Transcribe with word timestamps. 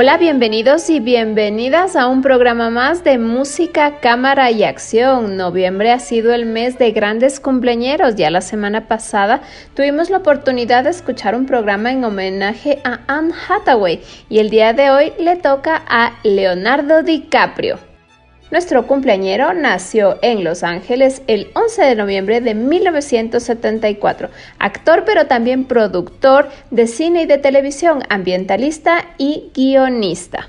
Hola, 0.00 0.16
bienvenidos 0.16 0.90
y 0.90 1.00
bienvenidas 1.00 1.96
a 1.96 2.06
un 2.06 2.22
programa 2.22 2.70
más 2.70 3.02
de 3.02 3.18
música, 3.18 3.98
cámara 3.98 4.48
y 4.52 4.62
acción. 4.62 5.36
Noviembre 5.36 5.90
ha 5.90 5.98
sido 5.98 6.32
el 6.32 6.46
mes 6.46 6.78
de 6.78 6.92
grandes 6.92 7.40
cumpleañeros. 7.40 8.14
Ya 8.14 8.30
la 8.30 8.40
semana 8.40 8.86
pasada 8.86 9.40
tuvimos 9.74 10.08
la 10.08 10.18
oportunidad 10.18 10.84
de 10.84 10.90
escuchar 10.90 11.34
un 11.34 11.46
programa 11.46 11.90
en 11.90 12.04
homenaje 12.04 12.80
a 12.84 13.00
Anne 13.08 13.34
Hathaway 13.48 14.00
y 14.30 14.38
el 14.38 14.50
día 14.50 14.72
de 14.72 14.90
hoy 14.90 15.12
le 15.18 15.34
toca 15.34 15.82
a 15.88 16.12
Leonardo 16.22 17.02
DiCaprio. 17.02 17.87
Nuestro 18.50 18.86
cumpleañero 18.86 19.52
nació 19.52 20.18
en 20.22 20.42
Los 20.42 20.62
Ángeles 20.62 21.20
el 21.26 21.50
11 21.52 21.82
de 21.82 21.94
noviembre 21.96 22.40
de 22.40 22.54
1974, 22.54 24.30
actor 24.58 25.04
pero 25.04 25.26
también 25.26 25.66
productor 25.66 26.48
de 26.70 26.86
cine 26.86 27.22
y 27.22 27.26
de 27.26 27.36
televisión, 27.36 28.04
ambientalista 28.08 29.04
y 29.18 29.50
guionista. 29.54 30.48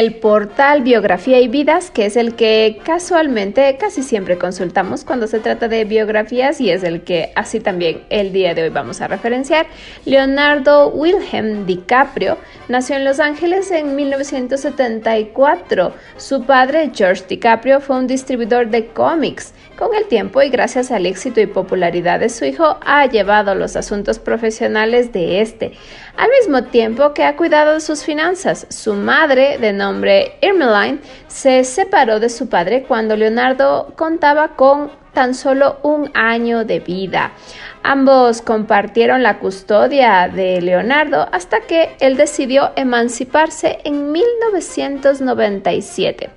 El 0.00 0.14
portal 0.14 0.80
Biografía 0.80 1.40
y 1.40 1.48
Vidas, 1.48 1.90
que 1.90 2.06
es 2.06 2.16
el 2.16 2.34
que 2.34 2.80
casualmente 2.84 3.76
casi 3.78 4.02
siempre 4.02 4.38
consultamos 4.38 5.04
cuando 5.04 5.26
se 5.26 5.40
trata 5.40 5.68
de 5.68 5.84
biografías 5.84 6.58
y 6.62 6.70
es 6.70 6.82
el 6.84 7.02
que 7.02 7.32
así 7.36 7.60
también 7.60 8.00
el 8.08 8.32
día 8.32 8.54
de 8.54 8.62
hoy 8.62 8.70
vamos 8.70 9.02
a 9.02 9.08
referenciar, 9.08 9.66
Leonardo 10.06 10.88
Wilhelm 10.88 11.66
DiCaprio 11.66 12.38
nació 12.70 12.96
en 12.96 13.04
Los 13.04 13.20
Ángeles 13.20 13.70
en 13.72 13.96
1974. 13.96 15.92
Su 16.16 16.44
padre, 16.44 16.90
George 16.94 17.24
DiCaprio, 17.28 17.80
fue 17.80 17.98
un 17.98 18.06
distribuidor 18.06 18.68
de 18.70 18.86
cómics. 18.86 19.52
Con 19.76 19.94
el 19.94 20.06
tiempo 20.06 20.40
y 20.40 20.50
gracias 20.50 20.90
al 20.90 21.04
éxito 21.04 21.40
y 21.40 21.46
popularidad 21.46 22.20
de 22.20 22.28
su 22.28 22.44
hijo, 22.44 22.78
ha 22.84 23.06
llevado 23.06 23.54
los 23.54 23.76
asuntos 23.76 24.18
profesionales 24.18 25.12
de 25.12 25.40
este, 25.40 25.72
al 26.16 26.28
mismo 26.40 26.64
tiempo 26.64 27.12
que 27.12 27.24
ha 27.24 27.36
cuidado 27.36 27.74
de 27.74 27.80
sus 27.80 28.04
finanzas. 28.04 28.66
Su 28.70 28.94
madre, 28.94 29.58
de 29.58 29.72
nombre 29.72 30.36
Irmeline, 30.40 31.00
se 31.26 31.64
separó 31.64 32.20
de 32.20 32.28
su 32.28 32.48
padre 32.48 32.84
cuando 32.86 33.16
Leonardo 33.16 33.92
contaba 33.96 34.54
con 34.54 34.92
tan 35.12 35.34
solo 35.34 35.78
un 35.82 36.10
año 36.14 36.64
de 36.64 36.80
vida. 36.80 37.32
Ambos 37.82 38.42
compartieron 38.42 39.22
la 39.22 39.38
custodia 39.38 40.28
de 40.28 40.60
Leonardo 40.60 41.28
hasta 41.32 41.60
que 41.60 41.96
él 42.00 42.16
decidió 42.16 42.72
emanciparse 42.76 43.78
en 43.84 44.12
1997. 44.12 46.30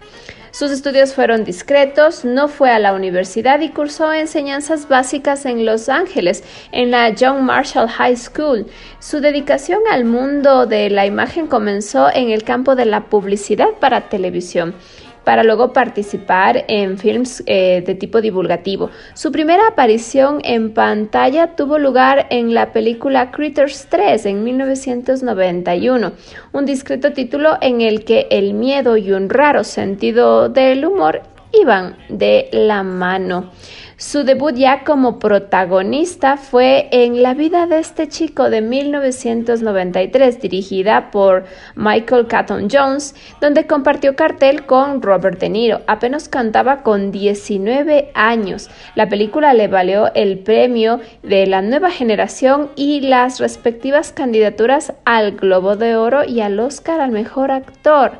Sus 0.53 0.69
estudios 0.69 1.15
fueron 1.15 1.45
discretos, 1.45 2.25
no 2.25 2.47
fue 2.47 2.69
a 2.69 2.77
la 2.77 2.93
universidad 2.93 3.59
y 3.61 3.69
cursó 3.69 4.13
enseñanzas 4.13 4.87
básicas 4.87 5.47
en 5.47 5.65
Los 5.65 5.89
Ángeles, 5.89 6.43
en 6.71 6.91
la 6.91 7.11
John 7.19 7.43
Marshall 7.43 7.89
High 7.89 8.17
School. 8.17 8.67
Su 8.99 9.19
dedicación 9.19 9.79
al 9.89 10.05
mundo 10.05 10.67
de 10.67 10.91
la 10.91 11.07
imagen 11.07 11.47
comenzó 11.47 12.07
en 12.13 12.29
el 12.29 12.43
campo 12.43 12.75
de 12.75 12.85
la 12.85 13.05
publicidad 13.05 13.69
para 13.79 14.09
televisión 14.09 14.75
para 15.23 15.43
luego 15.43 15.73
participar 15.73 16.65
en 16.67 16.97
films 16.97 17.43
eh, 17.45 17.83
de 17.85 17.95
tipo 17.95 18.21
divulgativo. 18.21 18.89
Su 19.13 19.31
primera 19.31 19.67
aparición 19.67 20.39
en 20.43 20.73
pantalla 20.73 21.55
tuvo 21.55 21.77
lugar 21.77 22.27
en 22.29 22.53
la 22.53 22.71
película 22.71 23.31
Critters 23.31 23.87
3 23.89 24.25
en 24.25 24.43
1991, 24.43 26.11
un 26.51 26.65
discreto 26.65 27.13
título 27.13 27.57
en 27.61 27.81
el 27.81 28.03
que 28.03 28.27
el 28.29 28.53
miedo 28.53 28.97
y 28.97 29.11
un 29.11 29.29
raro 29.29 29.63
sentido 29.63 30.49
del 30.49 30.85
humor 30.85 31.21
iban 31.53 31.95
de 32.09 32.49
la 32.51 32.83
mano. 32.83 33.51
Su 33.97 34.23
debut 34.23 34.55
ya 34.55 34.83
como 34.83 35.19
protagonista 35.19 36.37
fue 36.37 36.87
en 36.91 37.21
La 37.21 37.35
vida 37.35 37.67
de 37.67 37.77
este 37.77 38.07
chico 38.07 38.49
de 38.49 38.61
1993, 38.61 40.41
dirigida 40.41 41.11
por 41.11 41.45
Michael 41.75 42.25
Catton 42.25 42.69
Jones, 42.71 43.13
donde 43.39 43.67
compartió 43.67 44.15
cartel 44.15 44.65
con 44.65 45.01
Robert 45.01 45.39
De 45.39 45.49
Niro. 45.49 45.81
Apenas 45.85 46.27
cantaba 46.27 46.81
con 46.81 47.11
19 47.11 48.11
años. 48.15 48.71
La 48.95 49.09
película 49.09 49.53
le 49.53 49.67
valió 49.67 50.11
el 50.15 50.39
premio 50.39 50.99
de 51.21 51.45
la 51.45 51.61
nueva 51.61 51.91
generación 51.91 52.71
y 52.75 53.01
las 53.01 53.39
respectivas 53.39 54.11
candidaturas 54.11 54.93
al 55.05 55.33
Globo 55.33 55.75
de 55.75 55.95
Oro 55.95 56.23
y 56.23 56.41
al 56.41 56.59
Oscar 56.59 56.99
al 56.99 57.11
Mejor 57.11 57.51
Actor. 57.51 58.13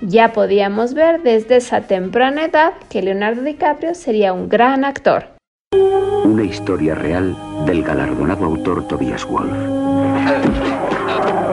Ya 0.00 0.32
podíamos 0.32 0.92
ver 0.94 1.22
desde 1.22 1.56
esa 1.56 1.82
temprana 1.82 2.44
edad 2.44 2.72
que 2.90 3.00
Leonardo 3.00 3.42
DiCaprio 3.42 3.94
sería 3.94 4.32
un 4.32 4.48
gran 4.48 4.84
actor. 4.84 5.26
Una 6.24 6.42
historia 6.42 6.94
real 6.94 7.36
del 7.64 7.82
galardonado 7.82 8.44
autor 8.44 8.88
Tobias 8.88 9.24
Wolff. 9.26 9.52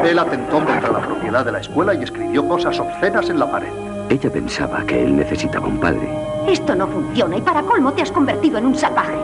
Él 0.03 0.17
atentó 0.17 0.55
contra 0.65 0.91
la 0.91 0.99
propiedad 0.99 1.45
de 1.45 1.51
la 1.51 1.59
escuela 1.59 1.93
y 1.93 2.03
escribió 2.03 2.47
cosas 2.47 2.79
obscenas 2.79 3.29
en 3.29 3.39
la 3.39 3.51
pared. 3.51 3.69
Ella 4.09 4.29
pensaba 4.31 4.83
que 4.85 5.03
él 5.03 5.15
necesitaba 5.15 5.67
un 5.67 5.79
padre. 5.79 6.09
Esto 6.47 6.73
no 6.75 6.87
funciona 6.87 7.37
y 7.37 7.41
para 7.41 7.61
colmo 7.61 7.94
te 7.94 8.01
has 8.01 8.11
convertido 8.11 8.57
en 8.57 8.65
un 8.65 8.75
salvaje. 8.75 9.17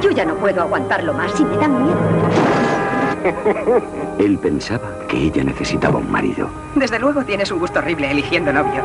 Yo 0.00 0.10
ya 0.10 0.24
no 0.24 0.36
puedo 0.36 0.62
aguantarlo 0.62 1.12
más 1.12 1.38
y 1.40 1.44
me 1.44 1.56
dan 1.56 1.84
miedo. 1.84 2.43
Él 4.18 4.38
pensaba 4.38 5.06
que 5.08 5.16
ella 5.16 5.44
necesitaba 5.44 5.98
un 5.98 6.10
marido. 6.10 6.48
Desde 6.74 6.98
luego 6.98 7.24
tienes 7.24 7.50
un 7.50 7.58
gusto 7.58 7.78
horrible 7.78 8.10
eligiendo 8.10 8.52
novio. 8.52 8.82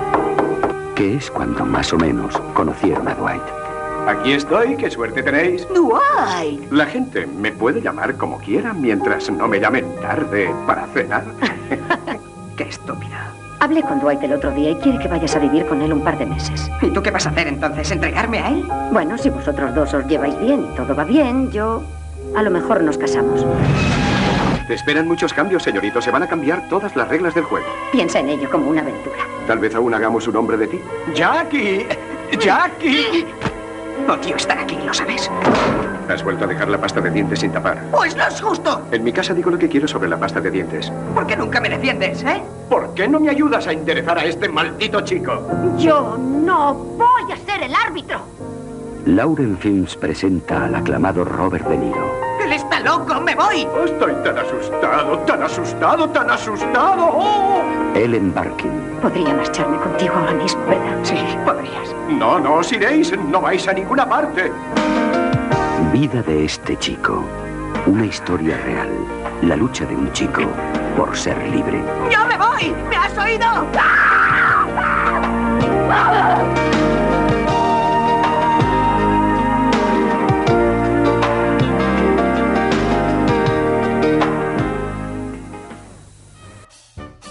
Que 0.96 1.16
es 1.16 1.30
cuando 1.32 1.66
más 1.66 1.92
o 1.94 1.98
menos 1.98 2.38
conocieron 2.54 3.08
a 3.08 3.16
Dwight. 3.16 3.42
Aquí 4.08 4.32
estoy, 4.32 4.76
qué 4.76 4.90
suerte 4.90 5.22
tenéis. 5.22 5.68
Dwight. 5.68 6.72
La 6.72 6.86
gente 6.86 7.28
me 7.28 7.52
puede 7.52 7.82
llamar 7.82 8.16
como 8.16 8.40
quiera 8.40 8.74
mientras 8.74 9.30
no 9.30 9.48
me 9.48 9.60
llamen 9.60 9.86
tarde 10.02 10.54
para 10.66 10.88
cenar. 10.88 11.26
qué 12.58 12.64
estúpida. 12.64 13.34
Hablé 13.60 13.84
con 13.84 14.00
Dwight 14.00 14.24
el 14.24 14.34
otro 14.34 14.52
día 14.52 14.72
y 14.72 14.76
quiere 14.76 15.00
que 15.00 15.10
vayas 15.10 15.36
a 15.36 15.40
vivir 15.40 15.66
con 15.66 15.82
él 15.82 15.92
un 15.92 16.02
par 16.02 16.18
de 16.18 16.26
meses. 16.26 16.72
¿Y 16.82 16.90
tú 16.92 17.04
qué 17.04 17.12
vas 17.12 17.28
a 17.28 17.30
hacer 17.30 17.48
entonces? 17.48 17.92
¿Entregarme 17.92 18.40
a 18.40 18.50
él? 18.52 18.66
Bueno, 18.92 19.18
si 19.18 19.30
vosotros 19.30 19.76
dos 19.76 19.94
os 19.94 20.08
lleváis 20.08 20.40
bien 20.40 20.66
y 20.72 20.76
todo 20.76 20.96
va 20.96 21.04
bien, 21.04 21.52
yo... 21.52 21.84
A 22.36 22.44
lo 22.44 22.52
mejor 22.52 22.84
nos 22.84 22.98
casamos. 22.98 23.46
Te 24.70 24.76
esperan 24.76 25.08
muchos 25.08 25.34
cambios, 25.34 25.64
señorito. 25.64 26.00
Se 26.00 26.12
van 26.12 26.22
a 26.22 26.28
cambiar 26.28 26.70
todas 26.70 26.96
las 26.96 27.08
reglas 27.08 27.34
del 27.34 27.44
juego. 27.44 27.66
Piensa 27.92 28.20
en 28.20 28.30
ello 28.30 28.48
como 28.52 28.70
una 28.70 28.82
aventura. 28.82 29.18
Tal 29.48 29.58
vez 29.58 29.74
aún 29.74 29.92
hagamos 29.96 30.28
un 30.28 30.36
hombre 30.36 30.58
de 30.58 30.68
ti. 30.68 30.80
¡Jackie! 31.16 31.88
¡Jackie! 32.40 33.26
Odio 34.08 34.36
estar 34.36 34.60
aquí, 34.60 34.78
¿lo 34.86 34.94
sabes? 34.94 35.28
Has 36.08 36.24
vuelto 36.24 36.44
a 36.44 36.48
dejar 36.48 36.70
la 36.70 36.80
pasta 36.80 37.02
de 37.02 37.10
dientes 37.10 37.40
sin 37.40 37.52
tapar. 37.52 37.82
Pues 37.90 38.16
no 38.16 38.28
es 38.28 38.40
justo. 38.40 38.84
En 38.92 39.04
mi 39.04 39.12
casa 39.12 39.34
digo 39.34 39.50
lo 39.50 39.58
que 39.58 39.68
quiero 39.68 39.88
sobre 39.88 40.08
la 40.08 40.20
pasta 40.20 40.40
de 40.40 40.52
dientes. 40.52 40.94
¿Por 41.16 41.26
qué 41.26 41.36
nunca 41.36 41.60
me 41.60 41.70
defiendes, 41.70 42.22
eh? 42.22 42.40
¿Por 42.70 42.94
qué 42.94 43.08
no 43.08 43.20
me 43.20 43.32
ayudas 43.32 43.66
a 43.66 43.72
enderezar 43.72 44.20
a 44.20 44.26
este 44.26 44.50
maldito 44.50 45.02
chico? 45.02 45.48
Yo 45.80 46.16
no 46.16 46.76
voy 46.76 47.32
a 47.32 47.38
ser 47.38 47.64
el 47.64 47.74
árbitro. 47.74 48.22
Lauren 49.08 49.58
Films 49.58 49.96
presenta 49.96 50.66
al 50.66 50.76
aclamado 50.76 51.26
Robert 51.26 51.68
De 51.68 51.76
Niro. 51.76 52.29
¡Él 52.80 52.86
está 52.86 52.98
loco! 52.98 53.22
¡Me 53.22 53.36
voy! 53.36 53.68
Estoy 53.86 54.14
tan 54.24 54.38
asustado, 54.38 55.18
tan 55.20 55.44
asustado, 55.44 56.10
tan 56.10 56.30
asustado. 56.30 57.10
¡Oh! 57.12 57.62
Ellen 57.94 58.34
Barkin. 58.34 58.72
Podría 59.02 59.34
marcharme 59.34 59.78
contigo 59.78 60.14
ahora 60.16 60.32
mismo, 60.32 60.66
¿verdad? 60.66 60.98
Sí, 61.04 61.16
podrías. 61.46 61.94
No, 62.10 62.40
no 62.40 62.56
os 62.56 62.72
iréis. 62.72 63.12
No 63.18 63.42
vais 63.42 63.68
a 63.68 63.74
ninguna 63.74 64.08
parte. 64.08 64.52
Vida 65.92 66.22
de 66.24 66.46
este 66.46 66.78
chico. 66.78 67.26
Una 67.86 68.06
historia 68.06 68.58
real. 68.66 68.90
La 69.42 69.56
lucha 69.58 69.86
de 69.86 69.96
un 69.96 70.12
chico 70.14 70.44
por 70.96 71.16
ser 71.18 71.38
libre. 71.50 71.84
¡Yo 72.10 72.26
me 72.26 72.38
voy! 72.38 72.74
¿Me 72.90 72.96
has 72.96 73.18
oído? 73.18 73.46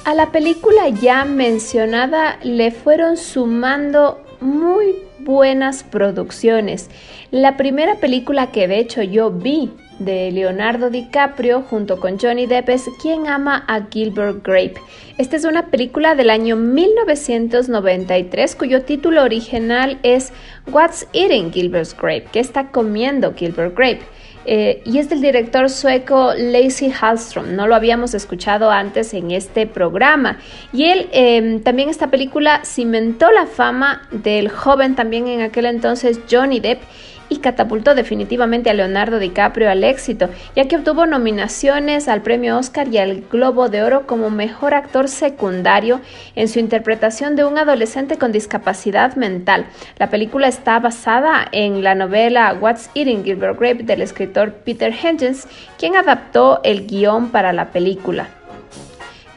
A 0.09 0.15
la 0.15 0.33
película 0.33 0.89
ya 0.89 1.27
mencionada 1.27 2.39
le 2.43 2.71
fueron 2.71 3.19
sumando 3.19 4.25
muy 4.41 4.95
buenas 5.19 5.83
producciones. 5.83 6.89
La 7.31 7.59
primera 7.59 7.97
película 7.97 8.51
que 8.51 8.69
de 8.69 8.79
hecho 8.79 9.03
yo 9.03 9.31
vi 9.31 9.71
de 9.99 10.33
Leonardo 10.33 10.89
DiCaprio 10.89 11.61
junto 11.61 12.01
con 12.01 12.19
Johnny 12.19 12.47
Depp 12.47 12.71
es 12.71 12.87
Quien 13.03 13.27
ama 13.27 13.67
a 13.69 13.83
Gilbert 13.91 14.43
Grape. 14.43 14.77
Esta 15.19 15.37
es 15.37 15.45
una 15.45 15.67
película 15.67 16.15
del 16.15 16.31
año 16.31 16.57
1993 16.57 18.57
cuyo 18.57 18.85
título 18.85 19.23
original 19.23 19.99
es 20.03 20.33
What's 20.73 21.07
Eating 21.13 21.53
Gilbert 21.53 21.91
Grape? 22.01 22.29
¿Qué 22.33 22.41
está 22.41 22.71
comiendo 22.71 23.35
Gilbert 23.35 23.77
Grape? 23.77 24.07
Eh, 24.51 24.81
y 24.87 24.97
es 24.97 25.11
del 25.11 25.21
director 25.21 25.69
sueco 25.69 26.33
Lacey 26.35 26.91
Hallström. 26.91 27.49
No 27.49 27.67
lo 27.67 27.75
habíamos 27.75 28.15
escuchado 28.15 28.71
antes 28.71 29.13
en 29.13 29.31
este 29.31 29.67
programa. 29.67 30.39
Y 30.73 30.85
él 30.85 31.11
em, 31.13 31.63
también 31.63 31.91
esta 31.91 32.11
película 32.11 32.63
cimentó 32.65 33.31
la 33.31 33.45
fama 33.45 34.09
del 34.11 34.49
joven 34.49 34.95
también 34.95 35.29
en 35.29 35.43
aquel 35.43 35.67
entonces 35.67 36.21
Johnny 36.31 36.61
Depp 36.61 36.81
y 37.29 37.39
catapultó 37.39 37.95
definitivamente 37.95 38.71
a 38.71 38.75
Leonardo 38.75 39.19
DiCaprio 39.19 39.71
al 39.71 39.85
éxito, 39.85 40.29
ya 40.57 40.67
que 40.67 40.77
obtuvo 40.77 41.07
nominaciones 41.07 42.09
al 42.09 42.23
premio 42.23 42.59
Oscar 42.59 42.89
y 42.89 42.99
al 42.99 43.23
Globo 43.31 43.69
de 43.69 43.83
Oro 43.83 44.07
como 44.07 44.31
mejor 44.31 44.75
actor 44.75 45.09
secundario 45.09 46.01
en 46.35 46.49
su 46.49 46.59
interpretación 46.59 47.37
de 47.37 47.45
un 47.45 47.59
adolescente 47.59 48.19
con 48.19 48.33
discapacidad 48.33 49.17
mental. 49.17 49.67
La 49.99 50.11
película 50.11 50.49
está 50.49 50.79
basada 50.79 51.47
en 51.53 51.83
la 51.83 51.95
novela 51.95 52.57
What's 52.61 52.91
Eating 52.95 53.25
Gilbert 53.25 53.59
Grape 53.59 53.83
del 53.83 54.03
escritor 54.03 54.53
Peter 54.65 54.93
Hitchens, 54.93 55.47
quien 55.79 55.97
adaptó 55.97 56.61
el 56.65 56.87
guion 56.87 57.31
para 57.31 57.53
la 57.53 57.71
película. 57.71 58.38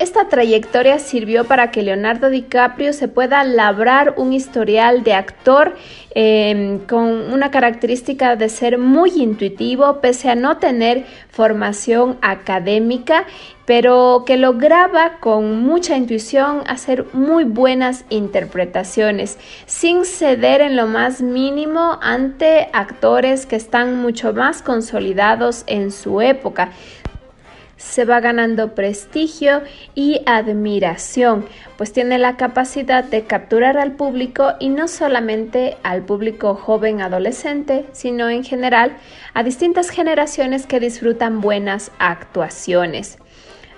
Esta 0.01 0.29
trayectoria 0.29 0.97
sirvió 0.97 1.45
para 1.45 1.69
que 1.69 1.83
Leonardo 1.83 2.31
DiCaprio 2.31 2.91
se 2.91 3.07
pueda 3.07 3.43
labrar 3.43 4.15
un 4.17 4.33
historial 4.33 5.03
de 5.03 5.13
actor 5.13 5.75
em, 6.15 6.79
con 6.79 7.31
una 7.31 7.51
característica 7.51 8.35
de 8.35 8.49
ser 8.49 8.79
muy 8.79 9.11
intuitivo, 9.21 10.01
pese 10.01 10.31
a 10.31 10.35
no 10.35 10.57
tener 10.57 11.05
formación 11.29 12.17
académica, 12.21 13.25
pero 13.65 14.23
que 14.25 14.37
lograba 14.37 15.19
con 15.19 15.61
mucha 15.61 15.95
intuición 15.95 16.63
hacer 16.67 17.05
muy 17.13 17.43
buenas 17.43 18.03
interpretaciones, 18.09 19.37
sin 19.67 20.03
ceder 20.03 20.61
en 20.61 20.75
lo 20.75 20.87
más 20.87 21.21
mínimo 21.21 21.99
ante 22.01 22.69
actores 22.73 23.45
que 23.45 23.55
están 23.55 24.01
mucho 24.01 24.33
más 24.33 24.63
consolidados 24.63 25.63
en 25.67 25.91
su 25.91 26.21
época 26.21 26.71
se 27.81 28.05
va 28.05 28.19
ganando 28.19 28.75
prestigio 28.75 29.63
y 29.95 30.21
admiración, 30.27 31.45
pues 31.77 31.91
tiene 31.91 32.19
la 32.19 32.37
capacidad 32.37 33.03
de 33.03 33.23
capturar 33.23 33.77
al 33.77 33.93
público 33.93 34.53
y 34.59 34.69
no 34.69 34.87
solamente 34.87 35.77
al 35.81 36.03
público 36.03 36.53
joven 36.53 37.01
adolescente, 37.01 37.85
sino 37.91 38.29
en 38.29 38.43
general 38.43 38.95
a 39.33 39.43
distintas 39.43 39.89
generaciones 39.89 40.67
que 40.67 40.79
disfrutan 40.79 41.41
buenas 41.41 41.91
actuaciones. 41.97 43.17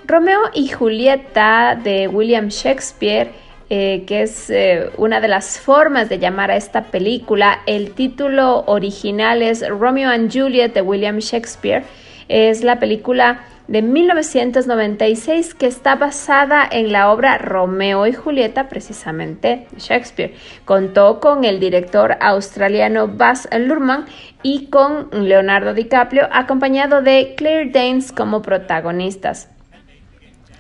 Romeo 0.05 0.41
y 0.53 0.67
Julieta 0.67 1.79
de 1.81 2.09
William 2.09 2.49
Shakespeare 2.49 3.31
eh, 3.69 4.03
que 4.05 4.23
es 4.23 4.49
eh, 4.49 4.89
una 4.97 5.21
de 5.21 5.29
las 5.29 5.57
formas 5.59 6.09
de 6.09 6.19
llamar 6.19 6.51
a 6.51 6.57
esta 6.57 6.83
película. 6.83 7.61
El 7.65 7.91
título 7.91 8.65
original 8.67 9.41
es 9.41 9.67
Romeo 9.67 10.09
and 10.09 10.31
Juliet 10.31 10.73
de 10.73 10.81
William 10.81 11.19
Shakespeare. 11.19 11.83
Es 12.27 12.63
la 12.63 12.79
película 12.79 13.45
de 13.67 13.81
1996 13.81 15.53
que 15.53 15.67
está 15.67 15.95
basada 15.95 16.67
en 16.69 16.91
la 16.91 17.11
obra 17.11 17.37
Romeo 17.37 18.05
y 18.07 18.13
Julieta, 18.13 18.67
precisamente 18.67 19.67
Shakespeare. 19.77 20.35
Contó 20.65 21.19
con 21.19 21.45
el 21.45 21.59
director 21.59 22.17
australiano 22.19 23.07
Baz 23.07 23.47
Luhrmann 23.57 24.05
y 24.41 24.67
con 24.67 25.09
Leonardo 25.11 25.73
DiCaprio, 25.73 26.27
acompañado 26.31 27.01
de 27.01 27.35
Claire 27.37 27.71
Danes 27.71 28.11
como 28.11 28.41
protagonistas. 28.41 29.49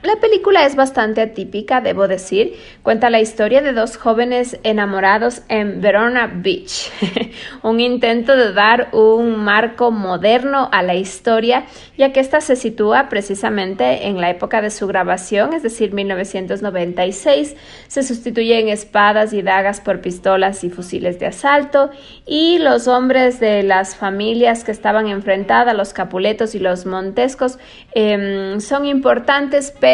La 0.03 0.17
película 0.17 0.65
es 0.65 0.75
bastante 0.75 1.21
atípica, 1.21 1.79
debo 1.79 2.09
decir. 2.09 2.57
Cuenta 2.81 3.09
la 3.09 3.21
historia 3.21 3.61
de 3.61 3.71
dos 3.71 3.95
jóvenes 3.95 4.59
enamorados 4.63 5.43
en 5.47 5.79
Verona 5.79 6.27
Beach. 6.27 6.91
un 7.63 7.79
intento 7.79 8.35
de 8.35 8.51
dar 8.51 8.89
un 8.91 9.41
marco 9.45 9.91
moderno 9.91 10.67
a 10.73 10.83
la 10.83 10.95
historia, 10.95 11.67
ya 11.97 12.11
que 12.11 12.19
esta 12.19 12.41
se 12.41 12.57
sitúa 12.57 13.07
precisamente 13.07 14.07
en 14.07 14.19
la 14.19 14.29
época 14.29 14.61
de 14.61 14.71
su 14.71 14.87
grabación, 14.87 15.53
es 15.53 15.63
decir, 15.63 15.93
1996. 15.93 17.55
Se 17.87 18.03
sustituyen 18.03 18.67
espadas 18.67 19.31
y 19.31 19.41
dagas 19.41 19.79
por 19.79 20.01
pistolas 20.01 20.65
y 20.65 20.69
fusiles 20.69 21.17
de 21.17 21.27
asalto, 21.27 21.91
y 22.25 22.57
los 22.59 22.89
hombres 22.89 23.39
de 23.39 23.63
las 23.63 23.95
familias 23.95 24.65
que 24.65 24.73
estaban 24.73 25.07
enfrentadas, 25.07 25.73
los 25.77 25.93
capuletos 25.93 26.55
y 26.55 26.59
los 26.59 26.85
montescos, 26.85 27.57
em, 27.93 28.59
son 28.59 28.85
importantes, 28.85 29.73
pero 29.79 29.92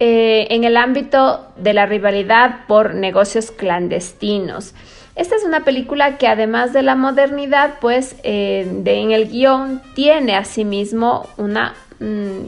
eh, 0.00 0.46
en 0.50 0.64
el 0.64 0.76
ámbito 0.76 1.48
de 1.56 1.74
la 1.74 1.84
rivalidad 1.84 2.66
por 2.66 2.94
negocios 2.94 3.50
clandestinos. 3.50 4.74
Esta 5.16 5.34
es 5.34 5.44
una 5.44 5.64
película 5.64 6.18
que 6.18 6.28
además 6.28 6.72
de 6.72 6.82
la 6.82 6.94
modernidad, 6.94 7.74
pues 7.80 8.16
eh, 8.22 8.64
en 8.84 9.10
el 9.10 9.28
guion 9.28 9.82
tiene 9.94 10.36
asimismo 10.36 11.26
una 11.36 11.74
mm, 11.98 12.38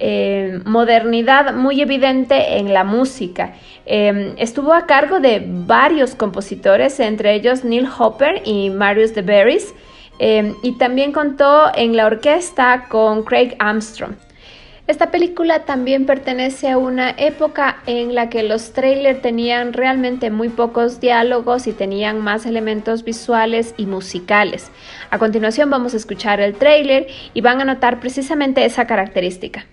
eh, 0.00 0.60
modernidad 0.64 1.54
muy 1.54 1.82
evidente 1.82 2.56
en 2.56 2.72
la 2.72 2.84
música. 2.84 3.54
estuvo 3.84 4.72
a 4.72 4.86
cargo 4.86 5.20
de 5.20 5.44
varios 5.46 6.14
compositores, 6.14 7.00
entre 7.00 7.34
ellos 7.34 7.64
Neil 7.64 7.86
Hopper 7.98 8.42
y 8.44 8.70
Marius 8.70 9.14
de 9.14 9.22
Berries, 9.22 9.74
y 10.62 10.72
también 10.78 11.12
contó 11.12 11.70
en 11.74 11.96
la 11.96 12.06
orquesta 12.06 12.86
con 12.88 13.24
Craig 13.24 13.54
Armstrong. 13.58 14.14
Esta 14.88 15.10
película 15.10 15.66
también 15.66 16.06
pertenece 16.06 16.70
a 16.70 16.78
una 16.78 17.10
época 17.10 17.82
en 17.84 18.14
la 18.14 18.30
que 18.30 18.42
los 18.42 18.72
trailers 18.72 19.20
tenían 19.20 19.74
realmente 19.74 20.30
muy 20.30 20.48
pocos 20.48 20.98
diálogos 20.98 21.66
y 21.66 21.74
tenían 21.74 22.22
más 22.22 22.46
elementos 22.46 23.04
visuales 23.04 23.74
y 23.76 23.84
musicales. 23.84 24.70
A 25.10 25.18
continuación 25.18 25.68
vamos 25.68 25.92
a 25.92 25.98
escuchar 25.98 26.40
el 26.40 26.54
trailer 26.54 27.06
y 27.34 27.42
van 27.42 27.60
a 27.60 27.66
notar 27.66 28.00
precisamente 28.00 28.64
esa 28.64 28.86
característica. 28.86 29.66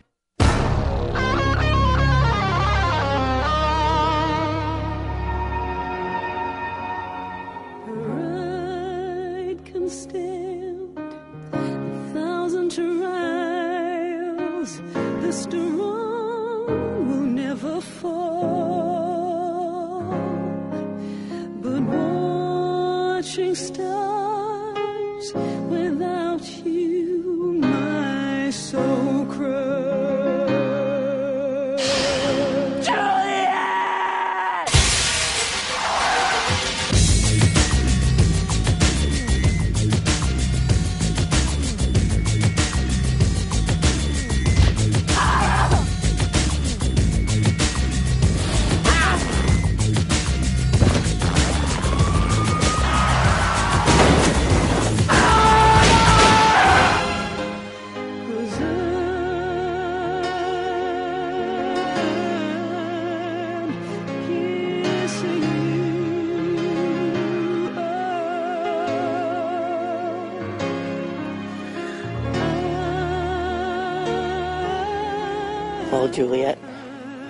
Juliet. 76.15 76.57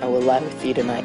I 0.01 0.06
will 0.06 0.22
lie 0.22 0.42
with 0.42 0.63
you 0.63 0.74
tonight. 0.74 1.04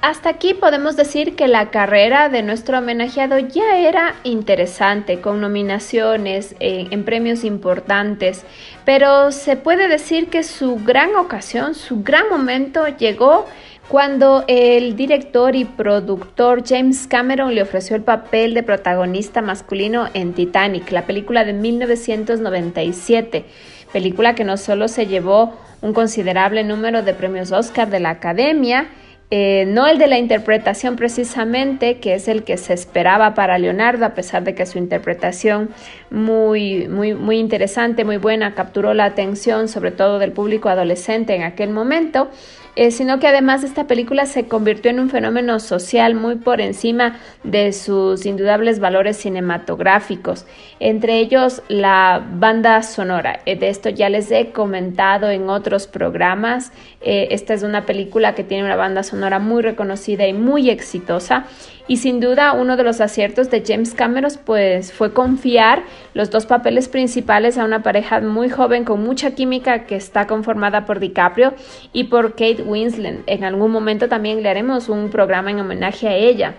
Hasta 0.00 0.30
aquí 0.30 0.54
podemos 0.54 0.96
decir 0.96 1.34
que 1.34 1.48
la 1.48 1.70
carrera 1.70 2.28
de 2.28 2.42
nuestro 2.42 2.78
homenajeado 2.78 3.38
ya 3.38 3.78
era 3.78 4.14
interesante, 4.22 5.20
con 5.20 5.40
nominaciones 5.40 6.54
eh, 6.60 6.86
en 6.90 7.04
premios 7.04 7.42
importantes, 7.42 8.44
pero 8.84 9.32
se 9.32 9.56
puede 9.56 9.88
decir 9.88 10.28
que 10.28 10.44
su 10.44 10.76
gran 10.76 11.16
ocasión, 11.16 11.74
su 11.74 12.04
gran 12.04 12.28
momento 12.30 12.86
llegó 12.86 13.46
cuando 13.88 14.44
el 14.48 14.96
director 14.96 15.56
y 15.56 15.64
productor 15.64 16.62
James 16.66 17.06
Cameron 17.06 17.54
le 17.54 17.62
ofreció 17.62 17.96
el 17.96 18.02
papel 18.02 18.52
de 18.52 18.62
protagonista 18.62 19.40
masculino 19.40 20.08
en 20.12 20.34
Titanic, 20.34 20.90
la 20.90 21.06
película 21.06 21.44
de 21.44 21.54
1997, 21.54 23.46
película 23.90 24.34
que 24.34 24.44
no 24.44 24.58
solo 24.58 24.88
se 24.88 25.06
llevó 25.06 25.54
un 25.80 25.94
considerable 25.94 26.64
número 26.64 27.02
de 27.02 27.14
premios 27.14 27.50
Oscar 27.50 27.88
de 27.88 28.00
la 28.00 28.10
Academia, 28.10 28.88
eh, 29.30 29.66
no 29.68 29.86
el 29.86 29.98
de 29.98 30.06
la 30.06 30.18
interpretación 30.18 30.96
precisamente, 30.96 31.98
que 31.98 32.14
es 32.14 32.28
el 32.28 32.44
que 32.44 32.56
se 32.56 32.72
esperaba 32.72 33.34
para 33.34 33.58
Leonardo, 33.58 34.06
a 34.06 34.14
pesar 34.14 34.42
de 34.42 34.54
que 34.54 34.64
su 34.64 34.78
interpretación 34.78 35.68
muy, 36.10 36.88
muy, 36.88 37.12
muy 37.12 37.38
interesante, 37.38 38.06
muy 38.06 38.16
buena, 38.16 38.54
capturó 38.54 38.94
la 38.94 39.04
atención 39.04 39.68
sobre 39.68 39.90
todo 39.90 40.18
del 40.18 40.32
público 40.32 40.70
adolescente 40.70 41.34
en 41.34 41.42
aquel 41.42 41.70
momento, 41.70 42.30
eh, 42.78 42.92
sino 42.92 43.18
que 43.18 43.26
además 43.26 43.64
esta 43.64 43.88
película 43.88 44.24
se 44.24 44.46
convirtió 44.46 44.92
en 44.92 45.00
un 45.00 45.10
fenómeno 45.10 45.58
social 45.58 46.14
muy 46.14 46.36
por 46.36 46.60
encima 46.60 47.16
de 47.42 47.72
sus 47.72 48.24
indudables 48.24 48.78
valores 48.78 49.16
cinematográficos, 49.16 50.46
entre 50.78 51.18
ellos 51.18 51.60
la 51.66 52.24
banda 52.34 52.84
sonora. 52.84 53.40
Eh, 53.46 53.56
de 53.56 53.68
esto 53.68 53.88
ya 53.88 54.08
les 54.08 54.30
he 54.30 54.52
comentado 54.52 55.28
en 55.28 55.50
otros 55.50 55.88
programas. 55.88 56.70
Eh, 57.00 57.28
esta 57.30 57.54
es 57.54 57.62
una 57.62 57.86
película 57.86 58.34
que 58.34 58.42
tiene 58.42 58.64
una 58.64 58.74
banda 58.74 59.04
sonora 59.04 59.38
muy 59.38 59.62
reconocida 59.62 60.26
y 60.26 60.32
muy 60.32 60.68
exitosa 60.68 61.46
y 61.86 61.98
sin 61.98 62.18
duda 62.18 62.54
uno 62.54 62.76
de 62.76 62.82
los 62.82 63.00
aciertos 63.00 63.50
de 63.50 63.62
James 63.64 63.94
Cameron 63.94 64.32
pues 64.44 64.92
fue 64.92 65.12
confiar 65.12 65.84
los 66.12 66.30
dos 66.30 66.46
papeles 66.46 66.88
principales 66.88 67.56
a 67.56 67.64
una 67.64 67.84
pareja 67.84 68.20
muy 68.20 68.50
joven 68.50 68.84
con 68.84 69.02
mucha 69.02 69.30
química 69.36 69.86
que 69.86 69.94
está 69.94 70.26
conformada 70.26 70.86
por 70.86 70.98
DiCaprio 70.98 71.54
y 71.92 72.04
por 72.04 72.32
Kate 72.32 72.62
Winslet. 72.66 73.22
En 73.26 73.44
algún 73.44 73.70
momento 73.70 74.08
también 74.08 74.42
le 74.42 74.48
haremos 74.48 74.88
un 74.88 75.08
programa 75.08 75.52
en 75.52 75.60
homenaje 75.60 76.08
a 76.08 76.16
ella. 76.16 76.54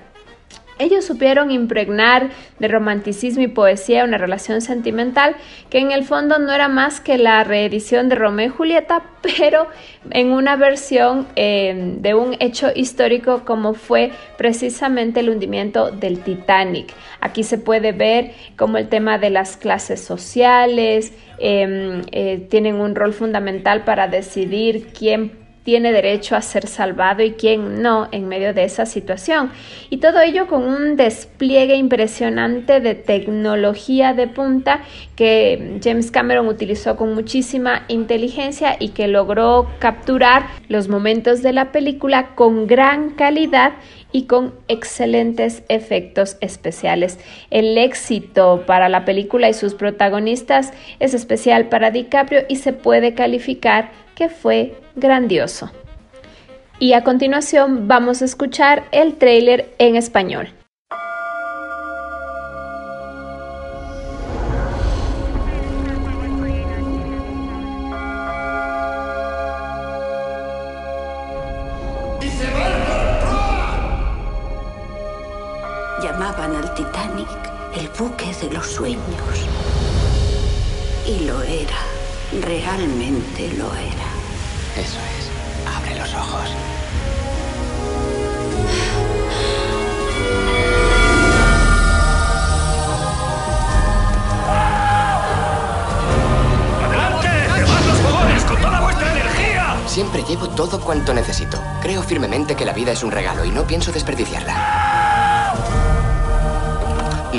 Ellos 0.79 1.03
supieron 1.03 1.51
impregnar 1.51 2.29
de 2.57 2.67
romanticismo 2.69 3.43
y 3.43 3.47
poesía 3.49 4.05
una 4.05 4.17
relación 4.17 4.61
sentimental 4.61 5.35
que 5.69 5.79
en 5.79 5.91
el 5.91 6.05
fondo 6.05 6.39
no 6.39 6.53
era 6.53 6.69
más 6.69 7.01
que 7.01 7.17
la 7.17 7.43
reedición 7.43 8.07
de 8.07 8.15
Romeo 8.15 8.47
y 8.47 8.49
Julieta, 8.49 9.03
pero 9.21 9.67
en 10.09 10.31
una 10.31 10.55
versión 10.55 11.27
eh, 11.35 11.95
de 11.99 12.13
un 12.15 12.37
hecho 12.39 12.69
histórico 12.73 13.43
como 13.43 13.73
fue 13.73 14.11
precisamente 14.37 15.19
el 15.19 15.29
hundimiento 15.29 15.91
del 15.91 16.21
Titanic. 16.21 16.93
Aquí 17.19 17.43
se 17.43 17.57
puede 17.57 17.91
ver 17.91 18.31
cómo 18.55 18.77
el 18.77 18.87
tema 18.87 19.17
de 19.17 19.31
las 19.31 19.57
clases 19.57 19.99
sociales 19.99 21.11
em, 21.39 22.03
eh, 22.13 22.47
tienen 22.49 22.75
un 22.75 22.95
rol 22.95 23.11
fundamental 23.11 23.83
para 23.83 24.07
decidir 24.07 24.93
quién 24.97 25.48
tiene 25.69 25.91
derecho 25.91 26.35
a 26.35 26.41
ser 26.41 26.65
salvado 26.65 27.21
y 27.21 27.33
quién 27.33 27.83
no 27.83 28.07
en 28.11 28.27
medio 28.27 28.55
de 28.55 28.63
esa 28.63 28.87
situación. 28.87 29.51
Y 29.91 29.97
todo 29.97 30.19
ello 30.19 30.47
con 30.47 30.63
un 30.63 30.95
despliegue 30.95 31.75
impresionante 31.75 32.79
de 32.79 32.95
tecnología 32.95 34.15
de 34.15 34.25
punta 34.25 34.81
que 35.15 35.77
James 35.83 36.09
Cameron 36.09 36.47
utilizó 36.47 36.95
con 36.95 37.13
muchísima 37.13 37.83
inteligencia 37.87 38.77
y 38.79 38.89
que 38.89 39.07
logró 39.07 39.67
capturar 39.77 40.47
los 40.69 40.87
momentos 40.87 41.43
de 41.43 41.53
la 41.53 41.71
película 41.71 42.33
con 42.33 42.65
gran 42.65 43.11
calidad 43.11 43.73
y 44.11 44.23
con 44.23 44.53
excelentes 44.67 45.63
efectos 45.69 46.37
especiales. 46.41 47.19
El 47.51 47.77
éxito 47.77 48.63
para 48.65 48.89
la 48.89 49.05
película 49.05 49.49
y 49.49 49.53
sus 49.53 49.73
protagonistas 49.73 50.73
es 50.99 51.13
especial 51.13 51.69
para 51.69 51.91
DiCaprio 51.91 52.43
y 52.49 52.57
se 52.57 52.73
puede 52.73 53.13
calificar 53.13 53.91
que 54.15 54.29
fue 54.29 54.75
grandioso. 54.95 55.71
Y 56.79 56.93
a 56.93 57.03
continuación 57.03 57.87
vamos 57.87 58.21
a 58.21 58.25
escuchar 58.25 58.85
el 58.91 59.15
tráiler 59.15 59.73
en 59.79 59.95
español. 59.95 60.49
De 78.41 78.49
los 78.51 78.65
sueños. 78.67 78.99
Y 81.05 81.25
lo 81.25 81.41
era. 81.41 81.77
Realmente 82.41 83.51
lo 83.57 83.73
era. 83.73 84.09
Eso 84.77 84.99
es. 85.17 85.29
Abre 85.75 85.95
los 85.97 86.13
ojos. 86.13 86.49
¡Adelante! 96.83 97.27
¡Quemad 97.55 97.85
los 97.85 97.97
fogones 97.97 98.43
con 98.45 98.61
toda 98.61 98.79
vuestra 98.81 99.11
energía! 99.11 99.77
Siempre 99.87 100.23
llevo 100.23 100.47
todo 100.49 100.79
cuanto 100.79 101.13
necesito. 101.13 101.59
Creo 101.81 102.03
firmemente 102.03 102.55
que 102.55 102.65
la 102.65 102.73
vida 102.73 102.91
es 102.91 103.03
un 103.03 103.11
regalo 103.11 103.43
y 103.43 103.51
no 103.51 103.65
pienso 103.65 103.91
desperdiciarla. 103.91 104.78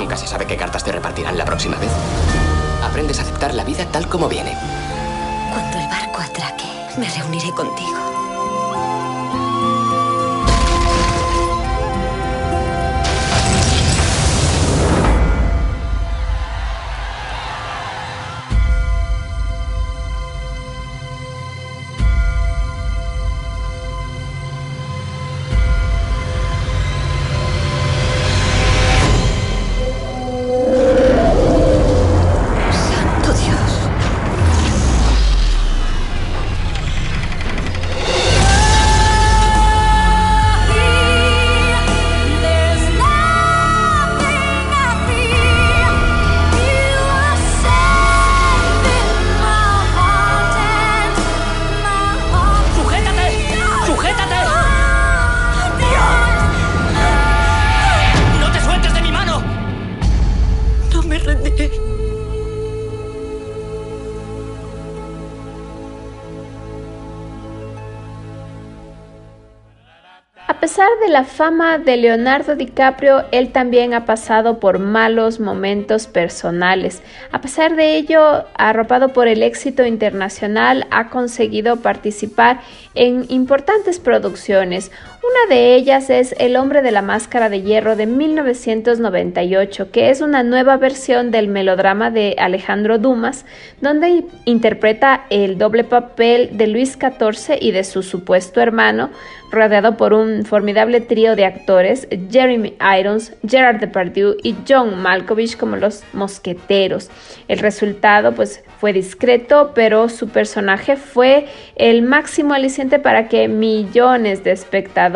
Nunca 0.01 0.17
se 0.17 0.27
sabe 0.27 0.47
qué 0.47 0.57
cartas 0.57 0.83
te 0.83 0.93
repartirán 0.93 1.37
la 1.37 1.45
próxima 1.45 1.77
vez. 1.77 1.91
Aprendes 2.83 3.19
a 3.19 3.23
aceptar 3.23 3.53
la 3.53 3.65
vida 3.65 3.85
tal 3.93 4.09
como 4.09 4.31
viene. 4.31 4.57
Cuando 5.53 5.79
el 5.79 5.87
barco 5.89 6.23
atraque, 6.23 6.65
me 6.97 7.07
reuniré 7.07 7.51
contigo. 7.51 8.10
A 70.61 70.69
pesar 70.69 70.91
de 71.03 71.09
la 71.09 71.25
fama 71.25 71.79
de 71.79 71.97
Leonardo 71.97 72.55
DiCaprio, 72.55 73.25
él 73.33 73.51
también 73.51 73.95
ha 73.95 74.05
pasado 74.05 74.61
por 74.61 74.79
malos 74.79 75.41
momentos 75.41 76.07
personales. 76.07 77.03
A 77.33 77.41
pesar 77.41 77.77
de 77.77 77.97
ello, 77.97 78.45
arropado 78.59 79.15
por 79.15 79.27
el 79.27 79.43
éxito 79.43 79.87
internacional, 79.87 80.87
ha 80.91 81.09
conseguido 81.09 81.77
participar 81.77 82.61
en 82.95 83.25
importantes 83.31 83.99
producciones. 83.99 84.93
Una 85.23 85.55
de 85.55 85.75
ellas 85.75 86.09
es 86.09 86.35
El 86.39 86.57
hombre 86.57 86.81
de 86.81 86.93
la 86.93 87.03
máscara 87.03 87.51
de 87.51 87.61
hierro 87.61 87.95
de 87.95 88.07
1998, 88.07 89.91
que 89.91 90.09
es 90.09 90.23
una 90.23 90.43
nueva 90.43 90.79
versión 90.79 91.31
del 91.31 91.47
melodrama 91.47 92.11
de 92.11 92.37
Alejandro 92.39 92.97
Dumas, 92.97 93.45
donde 93.83 94.25
interpreta 94.47 95.27
el 95.29 95.59
doble 95.59 95.85
papel 95.85 96.57
de 96.57 96.69
Luis 96.69 96.93
XIV 96.99 97.59
y 97.61 97.71
de 97.71 97.85
su 97.85 98.03
supuesto 98.03 98.63
hermano, 98.63 99.11
rodeado 99.51 99.99
por 99.99 100.15
un 100.15 100.47
formidable 100.47 101.03
trío 101.03 101.37
de 101.37 101.45
actores, 101.45 102.09
Jeremy 102.31 102.77
Irons, 102.99 103.35
Gerard 103.47 103.81
Depardieu 103.81 104.37
y 104.43 104.55
John 104.67 105.03
Malkovich 105.03 105.59
como 105.59 105.77
los 105.77 106.03
mosqueteros. 106.15 107.11
El 107.47 107.59
resultado 107.59 108.33
pues 108.33 108.63
fue 108.79 108.95
discreto, 108.95 109.73
pero 109.75 110.09
su 110.09 110.29
personaje 110.29 110.97
fue 110.97 111.47
el 111.77 112.01
máximo 112.03 112.55
aliciente 112.55 112.99
para 112.99 113.29
que 113.29 113.49
millones 113.49 114.45
de 114.45 114.53
espectadores 114.53 115.10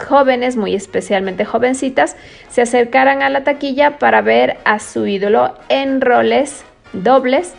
jóvenes, 0.00 0.56
muy 0.56 0.74
especialmente 0.74 1.44
jovencitas, 1.44 2.16
se 2.48 2.62
acercaran 2.62 3.22
a 3.22 3.30
la 3.30 3.44
taquilla 3.44 3.98
para 3.98 4.22
ver 4.22 4.58
a 4.64 4.78
su 4.78 5.06
ídolo 5.06 5.54
en 5.68 6.00
roles 6.00 6.64
dobles 6.92 7.54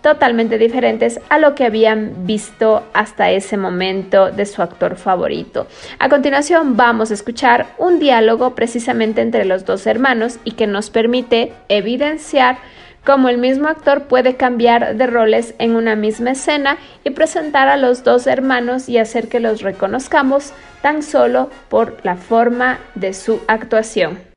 totalmente 0.00 0.58
diferentes 0.58 1.20
a 1.28 1.38
lo 1.38 1.54
que 1.54 1.64
habían 1.64 2.26
visto 2.26 2.84
hasta 2.92 3.30
ese 3.30 3.56
momento 3.56 4.30
de 4.30 4.46
su 4.46 4.62
actor 4.62 4.96
favorito. 4.96 5.66
A 5.98 6.08
continuación 6.08 6.76
vamos 6.76 7.10
a 7.10 7.14
escuchar 7.14 7.66
un 7.78 7.98
diálogo 7.98 8.54
precisamente 8.54 9.20
entre 9.20 9.44
los 9.44 9.64
dos 9.64 9.86
hermanos 9.86 10.38
y 10.44 10.52
que 10.52 10.66
nos 10.66 10.90
permite 10.90 11.52
evidenciar 11.68 12.58
cómo 13.04 13.28
el 13.28 13.38
mismo 13.38 13.68
actor 13.68 14.04
puede 14.04 14.36
cambiar 14.36 14.96
de 14.96 15.06
roles 15.06 15.54
en 15.58 15.76
una 15.76 15.96
misma 15.96 16.32
escena 16.32 16.78
y 17.04 17.10
presentar 17.10 17.68
a 17.68 17.76
los 17.76 18.04
dos 18.04 18.26
hermanos 18.26 18.88
y 18.88 18.98
hacer 18.98 19.28
que 19.28 19.40
los 19.40 19.62
reconozcamos 19.62 20.52
tan 20.82 21.02
solo 21.02 21.50
por 21.68 21.96
la 22.04 22.16
forma 22.16 22.78
de 22.94 23.14
su 23.14 23.40
actuación. 23.48 24.27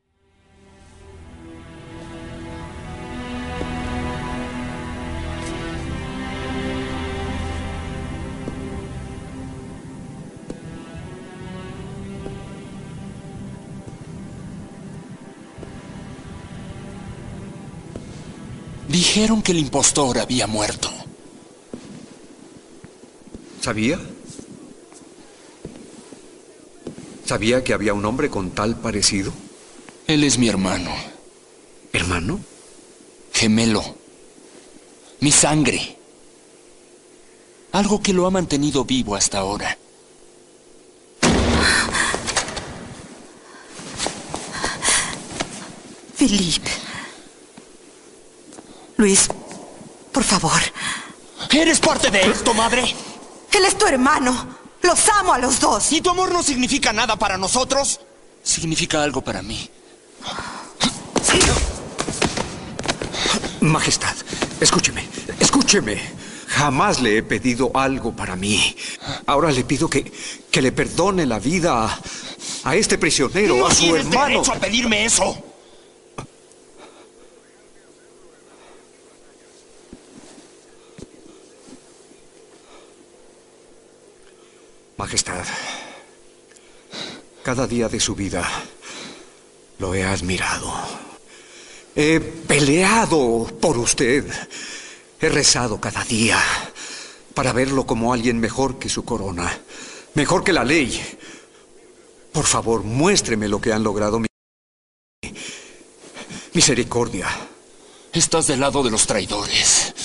Dijeron 19.02 19.42
que 19.42 19.52
el 19.52 19.58
impostor 19.58 20.20
había 20.20 20.46
muerto. 20.46 20.88
¿Sabía? 23.60 24.00
¿Sabía 27.26 27.64
que 27.64 27.74
había 27.74 27.96
un 27.96 28.06
hombre 28.06 28.30
con 28.30 28.52
tal 28.52 28.80
parecido? 28.80 29.34
Él 30.06 30.24
es 30.24 30.38
mi 30.38 30.50
hermano. 30.50 30.92
¿Hermano? 31.92 32.42
Gemelo. 33.34 33.84
Mi 35.20 35.32
sangre. 35.32 35.98
Algo 37.72 38.04
que 38.04 38.14
lo 38.14 38.28
ha 38.28 38.30
mantenido 38.30 38.86
vivo 38.86 39.16
hasta 39.16 39.40
ahora. 39.40 39.80
Philippe. 46.18 46.81
Luis, 49.02 49.28
por 50.12 50.24
favor. 50.24 50.62
¿Eres 51.52 51.80
parte 51.80 52.12
de 52.12 52.22
esto, 52.22 52.54
madre? 52.54 52.84
Él 53.52 53.66
es 53.66 53.76
tu 53.76 53.88
hermano. 53.88 54.48
Los 54.84 55.10
amo 55.10 55.34
a 55.34 55.40
los 55.40 55.60
dos. 55.60 55.92
¿Y 55.92 56.02
tu 56.02 56.12
amor 56.12 56.32
no 56.32 56.44
significa 56.44 56.94
nada 56.94 57.16
para 57.16 57.36
nosotros? 57.36 58.00
Significa 58.44 59.02
algo 59.02 59.22
para 59.24 59.42
mí. 59.42 59.68
Majestad, 63.62 64.16
escúcheme, 64.60 65.08
escúcheme. 65.40 66.00
Jamás 66.48 67.02
le 67.02 67.18
he 67.18 67.24
pedido 67.24 67.72
algo 67.74 68.16
para 68.16 68.36
mí. 68.36 68.76
Ahora 69.26 69.52
le 69.52 69.64
pido 69.64 69.90
que, 69.90 70.12
que 70.52 70.62
le 70.62 70.72
perdone 70.72 71.26
la 71.26 71.40
vida 71.40 71.86
a, 71.86 72.00
a 72.66 72.76
este 72.76 73.00
prisionero, 73.00 73.56
no 73.58 73.66
a 73.66 73.74
su 73.74 73.82
tienes 73.82 74.06
hermano. 74.06 74.28
derecho 74.28 74.52
a 74.52 74.56
pedirme 74.60 75.06
eso. 75.06 75.51
Majestad, 85.02 85.44
cada 87.42 87.66
día 87.66 87.90
de 87.90 88.00
su 88.00 88.14
vida 88.14 88.48
lo 89.80 89.96
he 89.96 90.04
admirado. 90.04 90.72
He 91.96 92.20
peleado 92.20 93.48
por 93.60 93.80
usted. 93.80 94.24
He 95.20 95.28
rezado 95.30 95.82
cada 95.82 96.04
día 96.04 96.40
para 97.34 97.52
verlo 97.52 97.88
como 97.88 98.14
alguien 98.14 98.40
mejor 98.40 98.78
que 98.78 98.90
su 98.90 99.04
corona, 99.04 99.60
mejor 100.14 100.44
que 100.44 100.54
la 100.54 100.64
ley. 100.64 101.02
Por 102.32 102.46
favor, 102.46 102.84
muéstreme 102.84 103.48
lo 103.48 103.60
que 103.60 103.74
han 103.74 103.82
logrado. 103.84 104.20
mi- 104.20 104.28
Misericordia. 106.54 107.28
Estás 108.14 108.46
del 108.46 108.60
lado 108.60 108.84
de 108.84 108.92
los 108.92 109.08
traidores. 109.08 109.96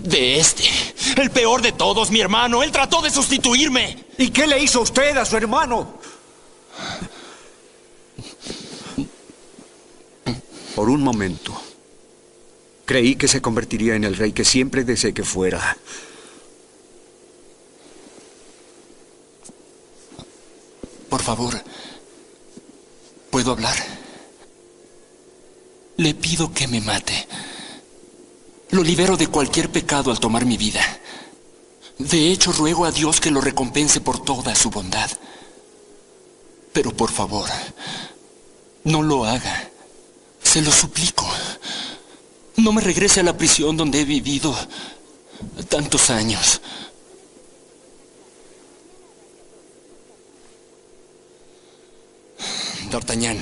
De 0.00 0.40
este. 0.40 0.64
El 1.16 1.30
peor 1.30 1.62
de 1.62 1.72
todos, 1.72 2.10
mi 2.10 2.20
hermano. 2.20 2.62
Él 2.62 2.72
trató 2.72 3.02
de 3.02 3.10
sustituirme. 3.10 4.04
¿Y 4.18 4.30
qué 4.30 4.46
le 4.46 4.62
hizo 4.62 4.80
usted 4.80 5.16
a 5.16 5.24
su 5.24 5.36
hermano? 5.36 5.98
Por 10.74 10.88
un 10.88 11.02
momento, 11.02 11.60
creí 12.84 13.14
que 13.14 13.28
se 13.28 13.40
convertiría 13.40 13.94
en 13.94 14.04
el 14.04 14.16
rey 14.16 14.32
que 14.32 14.44
siempre 14.44 14.84
deseé 14.84 15.14
que 15.14 15.22
fuera. 15.22 15.76
Por 21.08 21.22
favor, 21.22 21.54
¿puedo 23.30 23.52
hablar? 23.52 23.76
Le 25.96 26.12
pido 26.14 26.52
que 26.52 26.66
me 26.66 26.80
mate. 26.80 27.28
Lo 28.74 28.82
libero 28.82 29.16
de 29.16 29.28
cualquier 29.28 29.70
pecado 29.70 30.10
al 30.10 30.18
tomar 30.18 30.44
mi 30.44 30.56
vida. 30.56 30.82
De 31.96 32.32
hecho, 32.32 32.50
ruego 32.50 32.84
a 32.84 32.90
Dios 32.90 33.20
que 33.20 33.30
lo 33.30 33.40
recompense 33.40 34.00
por 34.00 34.24
toda 34.24 34.52
su 34.56 34.68
bondad. 34.68 35.08
Pero 36.72 36.90
por 36.90 37.12
favor, 37.12 37.48
no 38.82 39.00
lo 39.00 39.26
haga. 39.26 39.70
Se 40.42 40.60
lo 40.60 40.72
suplico. 40.72 41.24
No 42.56 42.72
me 42.72 42.80
regrese 42.80 43.20
a 43.20 43.22
la 43.22 43.36
prisión 43.36 43.76
donde 43.76 44.00
he 44.00 44.04
vivido 44.04 44.52
tantos 45.68 46.10
años. 46.10 46.60
D'Artagnan, 52.90 53.38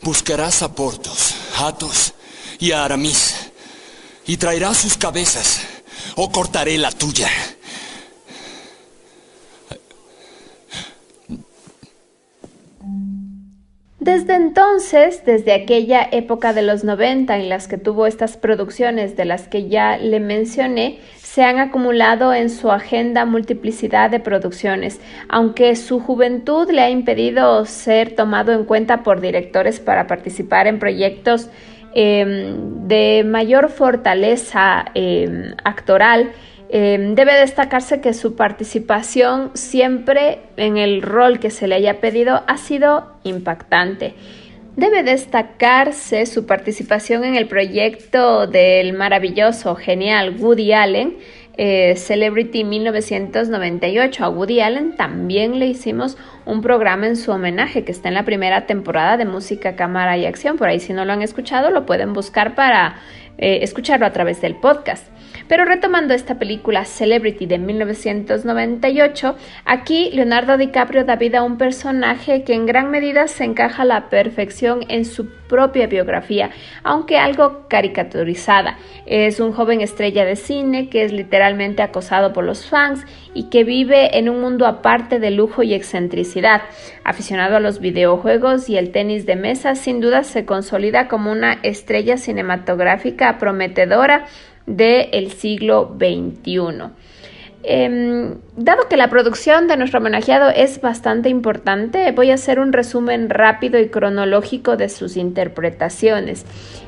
buscarás 0.00 0.62
a 0.62 0.74
Portos, 0.74 1.34
Athos 1.58 2.14
y 2.58 2.72
a 2.72 2.86
Aramis 2.86 3.43
y 4.26 4.36
traerás 4.36 4.78
sus 4.78 4.96
cabezas 4.96 5.60
o 6.16 6.30
cortaré 6.30 6.78
la 6.78 6.90
tuya. 6.90 7.28
Desde 14.04 14.34
entonces, 14.34 15.24
desde 15.24 15.54
aquella 15.54 16.06
época 16.12 16.52
de 16.52 16.60
los 16.60 16.84
90 16.84 17.36
en 17.36 17.48
las 17.48 17.68
que 17.68 17.78
tuvo 17.78 18.06
estas 18.06 18.36
producciones 18.36 19.16
de 19.16 19.24
las 19.24 19.48
que 19.48 19.66
ya 19.70 19.96
le 19.96 20.20
mencioné, 20.20 20.98
se 21.22 21.42
han 21.42 21.58
acumulado 21.58 22.34
en 22.34 22.50
su 22.50 22.70
agenda 22.70 23.24
multiplicidad 23.24 24.10
de 24.10 24.20
producciones, 24.20 25.00
aunque 25.30 25.74
su 25.74 26.00
juventud 26.00 26.70
le 26.70 26.82
ha 26.82 26.90
impedido 26.90 27.64
ser 27.64 28.14
tomado 28.14 28.52
en 28.52 28.66
cuenta 28.66 29.02
por 29.02 29.22
directores 29.22 29.80
para 29.80 30.06
participar 30.06 30.66
en 30.66 30.78
proyectos 30.78 31.48
eh, 31.94 32.54
de 32.86 33.24
mayor 33.24 33.70
fortaleza 33.70 34.86
eh, 34.94 35.52
actoral. 35.64 36.32
Eh, 36.68 37.12
debe 37.14 37.34
destacarse 37.34 38.00
que 38.00 38.14
su 38.14 38.34
participación 38.34 39.52
siempre 39.54 40.40
en 40.56 40.76
el 40.76 41.02
rol 41.02 41.38
que 41.38 41.50
se 41.50 41.68
le 41.68 41.76
haya 41.76 42.00
pedido 42.00 42.42
ha 42.46 42.56
sido 42.56 43.12
impactante. 43.22 44.14
Debe 44.76 45.04
destacarse 45.04 46.26
su 46.26 46.46
participación 46.46 47.22
en 47.22 47.36
el 47.36 47.46
proyecto 47.46 48.48
del 48.48 48.92
maravilloso, 48.92 49.76
genial 49.76 50.34
Woody 50.36 50.72
Allen, 50.72 51.16
eh, 51.56 51.94
Celebrity 51.96 52.64
1998. 52.64 54.24
A 54.24 54.28
Woody 54.28 54.60
Allen 54.60 54.96
también 54.96 55.58
le 55.58 55.66
hicimos 55.66 56.16
un 56.46 56.62
programa 56.62 57.06
en 57.06 57.16
su 57.16 57.30
homenaje 57.30 57.84
que 57.84 57.92
está 57.92 58.08
en 58.08 58.14
la 58.14 58.24
primera 58.24 58.66
temporada 58.66 59.16
de 59.16 59.24
Música, 59.24 59.76
Cámara 59.76 60.16
y 60.16 60.26
Acción. 60.26 60.56
Por 60.56 60.68
ahí 60.68 60.80
si 60.80 60.92
no 60.92 61.04
lo 61.04 61.12
han 61.12 61.22
escuchado 61.22 61.70
lo 61.70 61.86
pueden 61.86 62.12
buscar 62.12 62.54
para 62.54 62.96
eh, 63.38 63.60
escucharlo 63.62 64.06
a 64.06 64.12
través 64.12 64.40
del 64.40 64.56
podcast. 64.56 65.06
Pero 65.48 65.64
retomando 65.64 66.14
esta 66.14 66.38
película 66.38 66.84
Celebrity 66.84 67.46
de 67.46 67.58
1998, 67.58 69.36
aquí 69.64 70.10
Leonardo 70.12 70.56
DiCaprio 70.56 71.04
da 71.04 71.16
vida 71.16 71.40
a 71.40 71.42
un 71.42 71.58
personaje 71.58 72.44
que 72.44 72.54
en 72.54 72.66
gran 72.66 72.90
medida 72.90 73.28
se 73.28 73.44
encaja 73.44 73.82
a 73.82 73.86
la 73.86 74.08
perfección 74.08 74.84
en 74.88 75.04
su 75.04 75.28
propia 75.48 75.86
biografía, 75.86 76.50
aunque 76.82 77.18
algo 77.18 77.68
caricaturizada. 77.68 78.78
Es 79.06 79.38
un 79.38 79.52
joven 79.52 79.82
estrella 79.82 80.24
de 80.24 80.36
cine 80.36 80.88
que 80.88 81.04
es 81.04 81.12
literalmente 81.12 81.82
acosado 81.82 82.32
por 82.32 82.44
los 82.44 82.66
fans 82.66 83.04
y 83.34 83.50
que 83.50 83.64
vive 83.64 84.18
en 84.18 84.28
un 84.28 84.40
mundo 84.40 84.66
aparte 84.66 85.18
de 85.18 85.30
lujo 85.30 85.62
y 85.62 85.74
excentricidad. 85.74 86.62
Aficionado 87.04 87.56
a 87.56 87.60
los 87.60 87.80
videojuegos 87.80 88.70
y 88.70 88.78
el 88.78 88.90
tenis 88.90 89.26
de 89.26 89.36
mesa, 89.36 89.74
sin 89.74 90.00
duda 90.00 90.24
se 90.24 90.46
consolida 90.46 91.08
como 91.08 91.30
una 91.30 91.58
estrella 91.62 92.16
cinematográfica 92.16 93.38
prometedora 93.38 94.26
del 94.66 95.32
siglo 95.32 95.96
XXI. 95.98 96.90
Eh, 97.66 98.34
dado 98.56 98.88
que 98.90 98.98
la 98.98 99.08
producción 99.08 99.68
de 99.68 99.78
nuestro 99.78 99.98
homenajeado 99.98 100.50
es 100.50 100.82
bastante 100.82 101.30
importante, 101.30 102.12
voy 102.12 102.30
a 102.30 102.34
hacer 102.34 102.60
un 102.60 102.74
resumen 102.74 103.30
rápido 103.30 103.80
y 103.80 103.88
cronológico 103.88 104.76
de 104.76 104.90
sus 104.90 105.16
interpretaciones. 105.16 106.44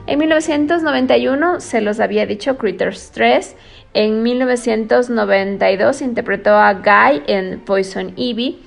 En 0.07 0.19
1991 0.19 1.61
se 1.61 1.81
los 1.81 1.99
había 1.99 2.27
dicho 2.27 2.59
Critters 2.59 3.11
3. 3.13 3.57
En 3.95 4.23
1992 4.23 6.03
interpretó 6.03 6.51
a 6.51 6.75
Guy 6.75 7.23
en 7.27 7.61
Poison 7.61 8.13
Ivy. 8.15 8.59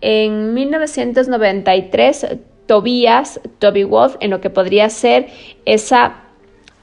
En 0.00 0.54
1993 0.54 2.26
Tobias, 2.66 3.40
Toby 3.58 3.82
Wolf, 3.82 4.16
en 4.20 4.30
lo 4.30 4.40
que 4.40 4.50
podría 4.50 4.88
ser 4.88 5.26
esa 5.64 6.25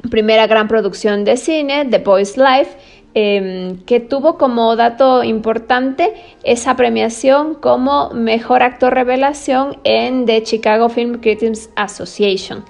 primera 0.09 0.47
gran 0.47 0.67
producción 0.67 1.23
de 1.23 1.37
cine, 1.37 1.85
The 1.89 1.99
Boys 1.99 2.37
Life, 2.37 2.77
eh, 3.15 3.75
que 3.85 3.99
tuvo 3.99 4.37
como 4.37 4.75
dato 4.75 5.23
importante 5.23 6.13
esa 6.43 6.75
premiación 6.75 7.53
como 7.55 8.09
mejor 8.09 8.63
actor 8.63 8.93
revelación 8.93 9.77
en 9.83 10.25
The 10.25 10.41
Chicago 10.43 10.89
Film 10.89 11.19
Critics 11.19 11.69
Association. 11.75 12.65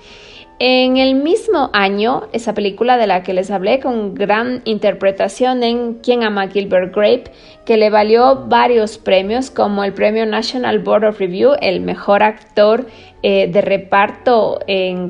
En 0.59 0.97
el 0.97 1.15
mismo 1.15 1.69
año, 1.73 2.27
esa 2.31 2.53
película 2.53 2.97
de 2.97 3.07
la 3.07 3.23
que 3.23 3.33
les 3.33 3.51
hablé 3.51 3.79
con 3.79 4.13
gran 4.13 4.61
interpretación 4.65 5.63
en 5.63 5.95
Quien 5.95 6.23
ama 6.23 6.47
Gilbert 6.47 6.95
Grape, 6.95 7.31
que 7.65 7.75
le 7.75 7.89
valió 7.89 8.45
varios 8.47 8.97
premios 8.97 9.49
como 9.49 9.83
el 9.83 9.93
premio 9.93 10.25
National 10.25 10.79
Board 10.79 11.05
of 11.05 11.19
Review, 11.19 11.53
el 11.59 11.81
mejor 11.81 12.21
actor 12.21 12.85
eh, 13.23 13.47
de 13.47 13.61
reparto 13.61 14.59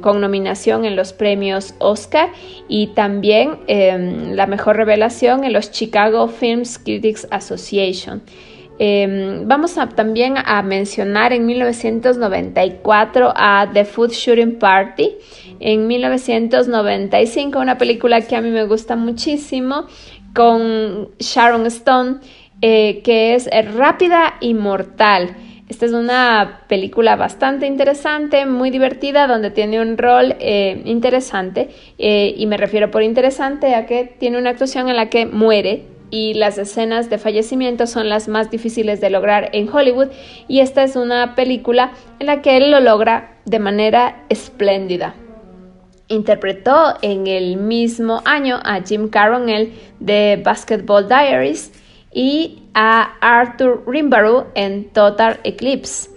con 0.01 0.21
nominación 0.21 0.85
en 0.85 0.95
los 0.95 1.13
premios 1.13 1.73
Oscar 1.79 2.29
y 2.67 2.87
también 2.87 3.57
em, 3.67 4.33
la 4.33 4.45
mejor 4.45 4.77
revelación 4.77 5.43
en 5.43 5.51
los 5.51 5.71
Chicago 5.71 6.27
Films 6.27 6.77
Critics 6.77 7.27
Association. 7.31 8.21
Em, 8.79 9.47
vamos 9.47 9.77
a, 9.77 9.89
también 9.89 10.35
a 10.37 10.61
mencionar 10.63 11.31
en 11.31 11.45
1994 11.45 13.33
a 13.35 13.69
The 13.71 13.85
Food 13.85 14.11
Shooting 14.11 14.57
Party, 14.57 15.11
en 15.59 15.87
1995 15.87 17.59
una 17.59 17.77
película 17.77 18.21
que 18.21 18.35
a 18.35 18.41
mí 18.41 18.49
me 18.49 18.65
gusta 18.65 18.95
muchísimo 18.95 19.85
con 20.33 21.09
Sharon 21.19 21.67
Stone, 21.67 22.17
eh, 22.61 23.01
que 23.03 23.35
es 23.35 23.49
Rápida 23.75 24.35
y 24.41 24.53
Mortal. 24.53 25.35
Esta 25.69 25.85
es 25.85 25.93
una 25.93 26.61
película 26.67 27.15
bastante 27.15 27.67
interesante, 27.67 28.45
muy 28.45 28.69
divertida, 28.69 29.27
donde 29.27 29.49
tiene 29.49 29.81
un 29.81 29.97
rol 29.97 30.35
eh, 30.39 30.81
interesante, 30.85 31.69
eh, 31.97 32.33
y 32.37 32.45
me 32.47 32.57
refiero 32.57 32.91
por 32.91 33.01
interesante 33.01 33.73
a 33.73 33.85
que 33.85 34.03
tiene 34.03 34.37
una 34.37 34.49
actuación 34.49 34.89
en 34.89 34.97
la 34.97 35.09
que 35.09 35.25
muere 35.25 35.85
y 36.13 36.33
las 36.35 36.57
escenas 36.57 37.09
de 37.09 37.17
fallecimiento 37.17 37.87
son 37.87 38.07
las 38.07 38.27
más 38.27 38.51
difíciles 38.51 39.01
de 39.01 39.09
lograr 39.09 39.49
en 39.53 39.67
Hollywood 39.67 40.09
y 40.47 40.59
esta 40.59 40.83
es 40.83 40.95
una 40.95 41.33
película 41.33 41.93
en 42.19 42.27
la 42.27 42.41
que 42.43 42.57
él 42.57 42.69
lo 42.69 42.79
logra 42.79 43.37
de 43.45 43.57
manera 43.57 44.23
espléndida. 44.29 45.15
Interpretó 46.09 46.97
en 47.01 47.25
el 47.25 47.57
mismo 47.57 48.21
año 48.25 48.59
a 48.63 48.81
Jim 48.81 49.09
Carroll 49.09 49.71
de 49.99 50.39
Basketball 50.43 51.07
Diaries 51.07 51.71
y 52.13 52.62
a 52.73 53.15
Arthur 53.21 53.83
Rimbaud 53.85 54.45
en 54.55 54.89
Total 54.89 55.39
Eclipse. 55.43 56.09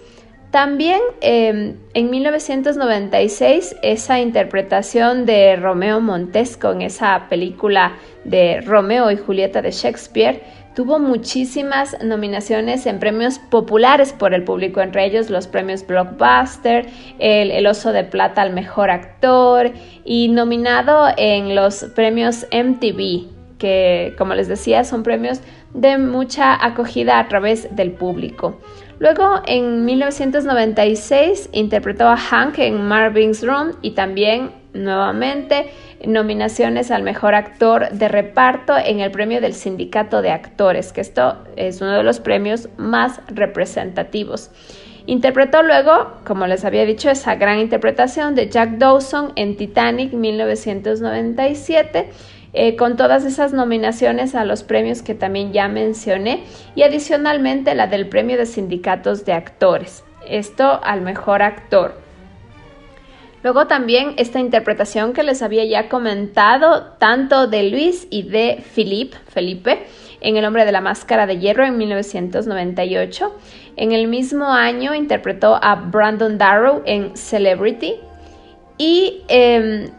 También 0.50 1.00
em, 1.20 1.76
en 1.92 2.10
1996 2.10 3.76
esa 3.82 4.20
interpretación 4.20 5.26
de 5.26 5.56
Romeo 5.56 6.00
Montesco 6.00 6.70
en 6.70 6.82
esa 6.82 7.28
película 7.28 7.96
de 8.24 8.60
Romeo 8.62 9.10
y 9.10 9.16
Julieta 9.16 9.60
de 9.60 9.70
Shakespeare 9.70 10.42
tuvo 10.74 10.98
muchísimas 10.98 11.96
nominaciones 12.02 12.86
en 12.86 13.00
premios 13.00 13.38
populares 13.38 14.12
por 14.12 14.34
el 14.34 14.44
público, 14.44 14.82
entre 14.82 15.06
ellos 15.06 15.30
los 15.30 15.46
premios 15.46 15.86
Blockbuster, 15.86 16.86
el, 17.18 17.50
el, 17.50 17.66
Oso 17.66 17.92
de 17.92 18.04
Plata 18.04 18.42
al 18.42 18.52
Mejor 18.52 18.90
Actor 18.90 19.72
y 20.04 20.28
nominado 20.28 21.08
en 21.16 21.54
los 21.54 21.84
premios 21.94 22.46
MTV, 22.52 23.26
que 23.58 24.14
como 24.18 24.34
les 24.34 24.48
decía 24.48 24.84
son 24.84 25.02
premios 25.02 25.40
de 25.76 25.98
mucha 25.98 26.64
acogida 26.64 27.20
a 27.20 27.28
través 27.28 27.76
del 27.76 27.92
público. 27.92 28.58
Luego, 28.98 29.42
en 29.46 29.84
1996, 29.84 31.50
interpretó 31.52 32.08
a 32.08 32.16
Hank 32.16 32.58
en 32.58 32.88
Marvin's 32.88 33.46
Room 33.46 33.72
y 33.82 33.90
también, 33.90 34.52
nuevamente, 34.72 35.70
nominaciones 36.06 36.90
al 36.90 37.02
mejor 37.02 37.34
actor 37.34 37.90
de 37.90 38.08
reparto 38.08 38.74
en 38.76 39.00
el 39.00 39.10
premio 39.10 39.42
del 39.42 39.52
Sindicato 39.52 40.22
de 40.22 40.30
Actores, 40.30 40.94
que 40.94 41.02
esto 41.02 41.44
es 41.56 41.82
uno 41.82 41.92
de 41.92 42.02
los 42.02 42.20
premios 42.20 42.70
más 42.78 43.20
representativos. 43.28 44.50
Interpretó 45.04 45.62
luego, 45.62 46.14
como 46.24 46.46
les 46.46 46.64
había 46.64 46.86
dicho, 46.86 47.10
esa 47.10 47.36
gran 47.36 47.60
interpretación 47.60 48.34
de 48.34 48.48
Jack 48.48 48.78
Dawson 48.78 49.32
en 49.36 49.56
Titanic 49.56 50.12
1997 50.14 52.10
eh, 52.52 52.76
con 52.76 52.96
todas 52.96 53.24
esas 53.24 53.52
nominaciones 53.52 54.34
a 54.34 54.44
los 54.44 54.62
premios 54.62 55.02
que 55.02 55.14
también 55.14 55.52
ya 55.52 55.68
mencioné 55.68 56.44
y 56.74 56.82
adicionalmente 56.82 57.74
la 57.74 57.86
del 57.86 58.08
premio 58.08 58.36
de 58.36 58.46
sindicatos 58.46 59.24
de 59.24 59.32
actores. 59.32 60.04
Esto 60.28 60.80
al 60.82 61.02
mejor 61.02 61.42
actor. 61.42 62.06
Luego 63.42 63.66
también 63.68 64.14
esta 64.16 64.40
interpretación 64.40 65.12
que 65.12 65.22
les 65.22 65.40
había 65.40 65.64
ya 65.64 65.88
comentado, 65.88 66.94
tanto 66.98 67.46
de 67.46 67.70
Luis 67.70 68.08
y 68.10 68.24
de 68.24 68.64
Philippe, 68.74 69.16
Felipe, 69.28 69.86
en 70.20 70.36
El 70.36 70.44
hombre 70.44 70.64
de 70.64 70.72
la 70.72 70.80
máscara 70.80 71.26
de 71.26 71.38
hierro 71.38 71.64
en 71.64 71.78
1998. 71.78 73.36
En 73.76 73.92
el 73.92 74.08
mismo 74.08 74.46
año 74.46 74.94
interpretó 74.94 75.60
a 75.62 75.76
Brandon 75.76 76.38
Darrow 76.38 76.82
en 76.86 77.16
Celebrity. 77.16 77.94
Y 78.78 79.22
em, 79.28 79.90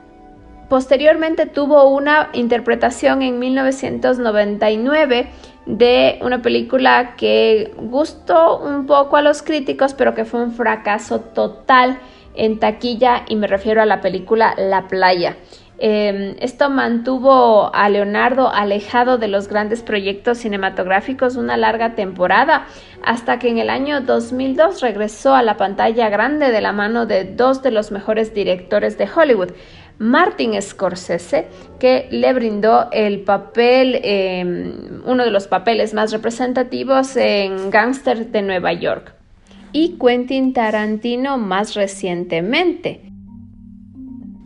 Posteriormente 0.70 1.46
tuvo 1.46 1.90
una 1.90 2.30
interpretación 2.34 3.22
en 3.22 3.40
1999 3.40 5.30
de 5.66 6.20
una 6.22 6.42
película 6.42 7.16
que 7.16 7.74
gustó 7.78 8.60
un 8.60 8.86
poco 8.86 9.16
a 9.16 9.22
los 9.22 9.42
críticos, 9.44 9.94
pero 9.94 10.14
que 10.14 10.26
fue 10.26 10.44
un 10.44 10.52
fracaso 10.52 11.22
total 11.22 12.00
en 12.36 12.60
taquilla 12.60 13.24
y 13.28 13.36
me 13.38 13.48
refiero 13.48 13.82
a 13.82 13.86
la 13.86 14.02
película 14.02 14.56
La 14.58 14.88
playa. 14.88 15.38
Em, 15.80 16.36
esto 16.40 16.72
mantuvo 16.72 17.72
a 17.74 17.88
Leonardo 17.90 18.52
alejado 18.52 19.20
de 19.20 19.28
los 19.28 19.48
grandes 19.48 19.84
proyectos 19.84 20.40
cinematográficos 20.40 21.36
una 21.36 21.56
larga 21.56 21.94
temporada, 21.94 22.66
hasta 23.04 23.38
que 23.38 23.50
en 23.50 23.60
el 23.60 23.70
año 23.70 24.02
2002 24.02 24.82
regresó 24.82 25.36
a 25.36 25.44
la 25.44 25.56
pantalla 25.56 26.10
grande 26.10 26.52
de 26.52 26.62
la 26.62 26.72
mano 26.72 27.06
de 27.06 27.26
dos 27.26 27.62
de 27.62 27.70
los 27.70 27.92
mejores 27.92 28.34
directores 28.34 28.98
de 28.98 29.08
Hollywood, 29.14 29.52
Martin 30.00 30.62
Scorsese, 30.62 31.48
que 31.80 32.08
le 32.12 32.34
brindó 32.34 32.90
el 32.92 33.22
papel, 33.22 34.00
em, 34.04 35.02
uno 35.06 35.24
de 35.24 35.32
los 35.32 35.48
papeles 35.48 35.94
más 35.94 36.12
representativos 36.12 37.16
en 37.18 37.70
Gangster 37.72 38.28
de 38.28 38.42
Nueva 38.42 38.74
York, 38.74 39.14
y 39.72 39.98
Quentin 40.00 40.54
Tarantino 40.54 41.38
más 41.38 41.74
recientemente. 41.74 43.02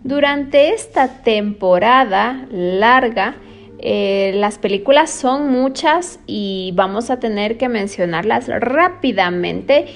Durante 0.03 0.73
esta 0.73 1.21
temporada 1.21 2.47
larga, 2.51 3.35
eh, 3.79 4.31
las 4.35 4.57
películas 4.57 5.09
son 5.09 5.49
muchas 5.51 6.19
y 6.27 6.71
vamos 6.75 7.09
a 7.09 7.19
tener 7.19 7.57
que 7.57 7.69
mencionarlas 7.69 8.47
rápidamente 8.47 9.87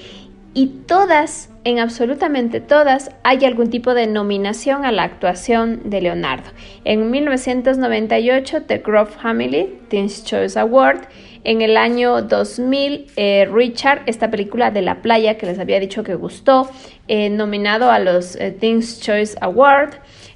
y 0.54 0.68
todas, 0.86 1.50
en 1.66 1.80
absolutamente 1.80 2.60
todas, 2.60 3.10
hay 3.24 3.44
algún 3.44 3.70
tipo 3.70 3.92
de 3.92 4.06
nominación 4.06 4.84
a 4.84 4.92
la 4.92 5.02
actuación 5.02 5.90
de 5.90 6.00
Leonardo. 6.00 6.48
En 6.84 7.10
1998, 7.10 8.62
The 8.62 8.78
Grove 8.78 9.10
Family, 9.10 9.80
Teen's 9.88 10.24
Choice 10.24 10.56
Award. 10.56 11.08
En 11.42 11.62
el 11.62 11.76
año 11.76 12.22
2000, 12.22 13.08
eh, 13.16 13.48
Richard, 13.52 14.02
esta 14.06 14.30
película 14.30 14.70
de 14.70 14.82
la 14.82 15.02
playa 15.02 15.38
que 15.38 15.46
les 15.46 15.58
había 15.58 15.80
dicho 15.80 16.04
que 16.04 16.14
gustó, 16.14 16.70
eh, 17.08 17.30
nominado 17.30 17.90
a 17.90 17.98
los 17.98 18.36
eh, 18.36 18.52
Teen's 18.52 19.00
Choice 19.00 19.36
Award. 19.40 19.94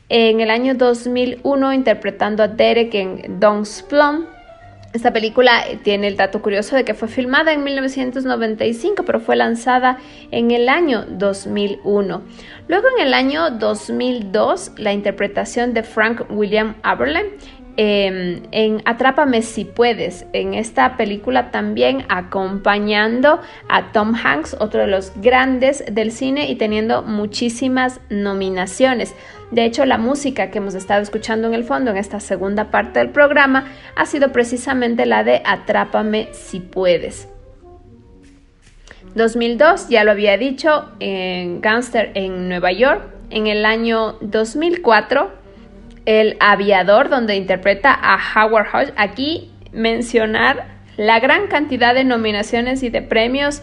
En 0.08 0.40
el 0.40 0.50
año 0.50 0.74
2001, 0.74 1.72
interpretando 1.72 2.42
a 2.42 2.48
Derek 2.48 2.92
en 2.96 3.38
Don's 3.38 3.84
Plum. 3.88 4.24
Esta 4.92 5.12
película 5.12 5.64
tiene 5.84 6.08
el 6.08 6.16
dato 6.16 6.42
curioso 6.42 6.74
de 6.74 6.84
que 6.84 6.94
fue 6.94 7.06
filmada 7.06 7.52
en 7.52 7.62
1995, 7.62 9.04
pero 9.04 9.20
fue 9.20 9.36
lanzada 9.36 9.98
en 10.32 10.50
el 10.50 10.68
año 10.68 11.04
2001. 11.08 12.22
Luego 12.66 12.86
en 12.96 13.06
el 13.06 13.14
año 13.14 13.50
2002, 13.50 14.72
la 14.78 14.92
interpretación 14.92 15.74
de 15.74 15.84
Frank 15.84 16.22
William 16.28 16.74
Aberlin 16.82 17.26
em, 17.76 18.42
en 18.50 18.82
Atrápame 18.84 19.42
si 19.42 19.64
puedes, 19.64 20.26
en 20.32 20.54
esta 20.54 20.96
película 20.96 21.52
también 21.52 22.04
acompañando 22.08 23.40
a 23.68 23.92
Tom 23.92 24.16
Hanks, 24.16 24.56
otro 24.58 24.80
de 24.80 24.88
los 24.88 25.12
grandes 25.14 25.84
del 25.88 26.10
cine 26.10 26.50
y 26.50 26.56
teniendo 26.56 27.02
muchísimas 27.02 28.00
nominaciones. 28.10 29.14
De 29.50 29.64
hecho, 29.64 29.84
la 29.84 29.98
música 29.98 30.50
que 30.50 30.58
hemos 30.58 30.74
estado 30.74 31.02
escuchando 31.02 31.48
en 31.48 31.54
el 31.54 31.64
fondo 31.64 31.90
en 31.90 31.96
esta 31.96 32.20
segunda 32.20 32.70
parte 32.70 33.00
del 33.00 33.10
programa 33.10 33.64
ha 33.96 34.06
sido 34.06 34.30
precisamente 34.30 35.06
la 35.06 35.24
de 35.24 35.42
Atrápame 35.44 36.28
si 36.32 36.60
puedes. 36.60 37.28
2002, 39.14 39.88
ya 39.88 40.04
lo 40.04 40.12
había 40.12 40.36
dicho, 40.36 40.88
en 41.00 41.60
Gangster 41.60 42.12
en 42.14 42.48
Nueva 42.48 42.70
York. 42.70 43.02
En 43.30 43.46
el 43.46 43.64
año 43.64 44.16
2004, 44.20 45.30
El 46.04 46.36
Aviador, 46.40 47.08
donde 47.08 47.36
interpreta 47.36 47.92
a 47.92 48.18
Howard 48.34 48.66
Hodge. 48.72 48.92
Aquí 48.96 49.50
mencionar 49.72 50.66
la 50.96 51.18
gran 51.20 51.46
cantidad 51.46 51.94
de 51.94 52.04
nominaciones 52.04 52.82
y 52.82 52.90
de 52.90 53.02
premios 53.02 53.62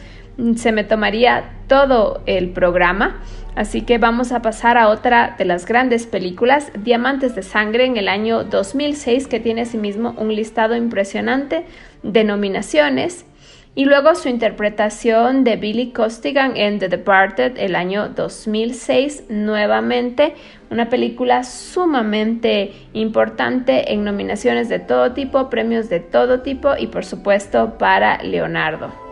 se 0.55 0.71
me 0.71 0.83
tomaría 0.83 1.51
todo 1.67 2.21
el 2.25 2.49
programa. 2.49 3.21
Así 3.57 3.81
que 3.81 3.97
vamos 3.97 4.31
a 4.33 4.43
pasar 4.43 4.77
a 4.77 4.87
otra 4.87 5.33
de 5.35 5.43
las 5.43 5.65
grandes 5.65 6.05
películas, 6.05 6.71
Diamantes 6.77 7.33
de 7.33 7.41
Sangre, 7.41 7.85
en 7.85 7.97
el 7.97 8.07
año 8.07 8.43
2006, 8.43 9.25
que 9.25 9.39
tiene 9.39 9.61
asimismo 9.61 10.13
un 10.15 10.35
listado 10.35 10.75
impresionante 10.75 11.65
de 12.03 12.23
nominaciones. 12.23 13.25
y 13.73 13.85
luego 13.85 14.15
su 14.15 14.27
interpretación 14.27 15.43
de 15.43 15.55
Billy 15.55 15.91
Costigan 15.91 16.57
en 16.57 16.79
The 16.79 16.87
Departed 16.89 17.57
el 17.57 17.75
año 17.75 18.09
2006, 18.09 19.25
nuevamente 19.29 20.33
una 20.71 20.89
película 20.89 21.43
sumamente 21.43 22.73
importante 22.93 23.93
en 23.93 24.03
nominaciones 24.03 24.67
de 24.67 24.79
todo 24.79 25.13
tipo, 25.13 25.51
premios 25.51 25.89
de 25.89 25.99
todo 25.99 26.41
tipo 26.41 26.71
y 26.75 26.87
por 26.87 27.05
supuesto 27.05 27.77
para 27.77 28.23
Leonardo. 28.23 29.06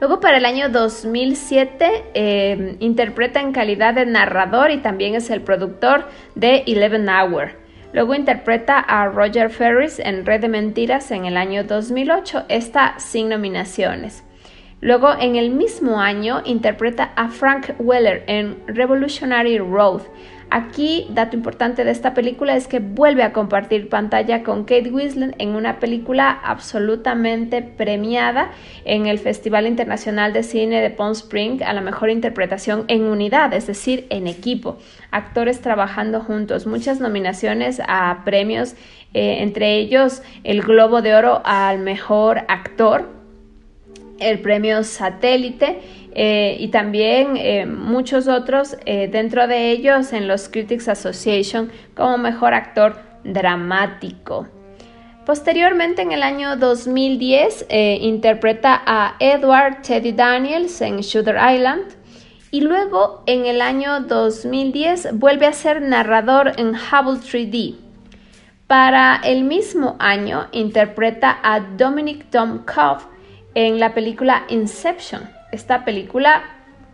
Luego 0.00 0.18
para 0.18 0.38
el 0.38 0.46
año 0.46 0.70
2007 0.70 2.04
eh, 2.14 2.76
interpreta 2.80 3.40
en 3.40 3.52
calidad 3.52 3.92
de 3.92 4.06
narrador 4.06 4.70
y 4.70 4.78
también 4.78 5.14
es 5.14 5.28
el 5.28 5.42
productor 5.42 6.08
de 6.34 6.64
Eleven 6.66 7.06
Hour. 7.10 7.50
Luego 7.92 8.14
interpreta 8.14 8.78
a 8.78 9.06
Roger 9.08 9.50
Ferris 9.50 9.98
en 9.98 10.24
Red 10.24 10.40
de 10.40 10.48
Mentiras 10.48 11.10
en 11.10 11.26
el 11.26 11.36
año 11.36 11.64
2008, 11.64 12.44
esta 12.48 12.98
sin 12.98 13.28
nominaciones. 13.28 14.24
Luego 14.80 15.12
en 15.20 15.36
el 15.36 15.50
mismo 15.50 16.00
año 16.00 16.40
interpreta 16.46 17.12
a 17.14 17.28
Frank 17.28 17.74
Weller 17.78 18.24
en 18.26 18.56
Revolutionary 18.68 19.58
Road, 19.58 20.00
Aquí, 20.52 21.06
dato 21.10 21.36
importante 21.36 21.84
de 21.84 21.92
esta 21.92 22.12
película 22.12 22.56
es 22.56 22.66
que 22.66 22.80
vuelve 22.80 23.22
a 23.22 23.32
compartir 23.32 23.88
pantalla 23.88 24.42
con 24.42 24.64
Kate 24.64 24.90
Winslet 24.90 25.36
en 25.38 25.50
una 25.50 25.78
película 25.78 26.28
absolutamente 26.28 27.62
premiada 27.62 28.50
en 28.84 29.06
el 29.06 29.20
Festival 29.20 29.68
Internacional 29.68 30.32
de 30.32 30.42
Cine 30.42 30.80
de 30.80 30.90
Palm 30.90 31.12
Springs 31.12 31.62
a 31.62 31.72
la 31.72 31.82
mejor 31.82 32.10
interpretación 32.10 32.84
en 32.88 33.04
unidad, 33.04 33.54
es 33.54 33.68
decir, 33.68 34.08
en 34.10 34.26
equipo, 34.26 34.78
actores 35.12 35.60
trabajando 35.60 36.20
juntos, 36.20 36.66
muchas 36.66 36.98
nominaciones 36.98 37.80
a 37.86 38.22
premios, 38.24 38.72
eh, 39.14 39.42
entre 39.42 39.76
ellos 39.76 40.20
el 40.42 40.62
Globo 40.62 41.00
de 41.00 41.14
Oro 41.14 41.42
al 41.44 41.78
mejor 41.78 42.40
actor, 42.48 43.08
el 44.18 44.40
premio 44.40 44.82
Satélite, 44.82 45.80
eh, 46.12 46.56
y 46.58 46.68
también 46.68 47.36
eh, 47.36 47.66
muchos 47.66 48.26
otros, 48.26 48.76
eh, 48.84 49.08
dentro 49.08 49.46
de 49.46 49.70
ellos 49.70 50.12
en 50.12 50.26
los 50.26 50.48
Critics 50.48 50.88
Association 50.88 51.70
como 51.94 52.18
mejor 52.18 52.54
actor 52.54 52.96
dramático. 53.24 54.48
Posteriormente, 55.24 56.02
en 56.02 56.12
el 56.12 56.22
año 56.22 56.56
2010, 56.56 57.66
interpreta 58.00 58.82
a 58.84 59.14
Edward 59.20 59.82
Teddy 59.82 60.12
Daniels 60.12 60.80
en 60.80 61.00
Shooter 61.00 61.36
Island. 61.36 61.84
Y 62.50 62.62
luego, 62.62 63.22
en 63.26 63.46
el 63.46 63.60
año 63.60 64.00
2010, 64.00 65.18
vuelve 65.18 65.46
a 65.46 65.52
ser 65.52 65.82
narrador 65.82 66.54
en 66.56 66.70
Hubble 66.70 67.20
3D. 67.20 67.76
Para 68.66 69.20
el 69.22 69.44
mismo 69.44 69.94
año, 70.00 70.48
interpreta 70.50 71.38
a 71.44 71.60
Dominic 71.60 72.26
Cobb 72.32 73.02
en 73.54 73.78
la 73.78 73.94
película 73.94 74.46
Inception 74.48 75.39
esta 75.52 75.84
película, 75.84 76.42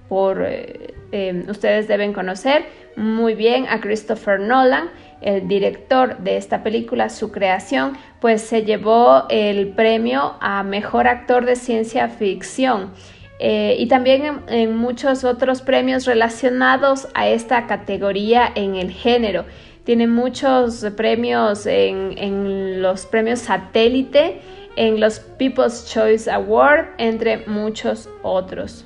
por 0.08 0.42
eh, 0.42 0.94
eh, 1.12 1.44
ustedes 1.48 1.88
deben 1.88 2.12
conocer 2.12 2.66
muy 2.96 3.34
bien 3.34 3.66
a 3.68 3.80
Christopher 3.80 4.40
Nolan, 4.40 4.90
el 5.20 5.48
director 5.48 6.18
de 6.18 6.36
esta 6.36 6.62
película, 6.62 7.08
su 7.08 7.30
creación, 7.30 7.96
pues 8.20 8.42
se 8.42 8.64
llevó 8.64 9.24
el 9.28 9.68
premio 9.68 10.34
a 10.40 10.62
mejor 10.62 11.08
actor 11.08 11.44
de 11.44 11.56
ciencia 11.56 12.08
ficción. 12.08 12.92
Eh, 13.38 13.76
y 13.78 13.86
también 13.86 14.40
en, 14.48 14.76
muchos 14.76 15.24
otros 15.24 15.60
premios 15.60 16.06
relacionados 16.06 17.08
a 17.14 17.28
esta 17.28 17.66
categoría 17.66 18.50
en 18.54 18.76
el 18.76 18.90
género. 18.90 19.44
Tiene 19.84 20.06
muchos 20.06 20.86
premios 20.96 21.66
en, 21.66 22.14
en 22.16 22.82
los 22.82 23.04
premios 23.04 23.40
satélite 23.40 24.40
en 24.76 25.00
los 25.00 25.18
People's 25.18 25.90
Choice 25.92 26.30
Award, 26.30 26.86
entre 26.98 27.46
muchos 27.46 28.08
otros. 28.22 28.84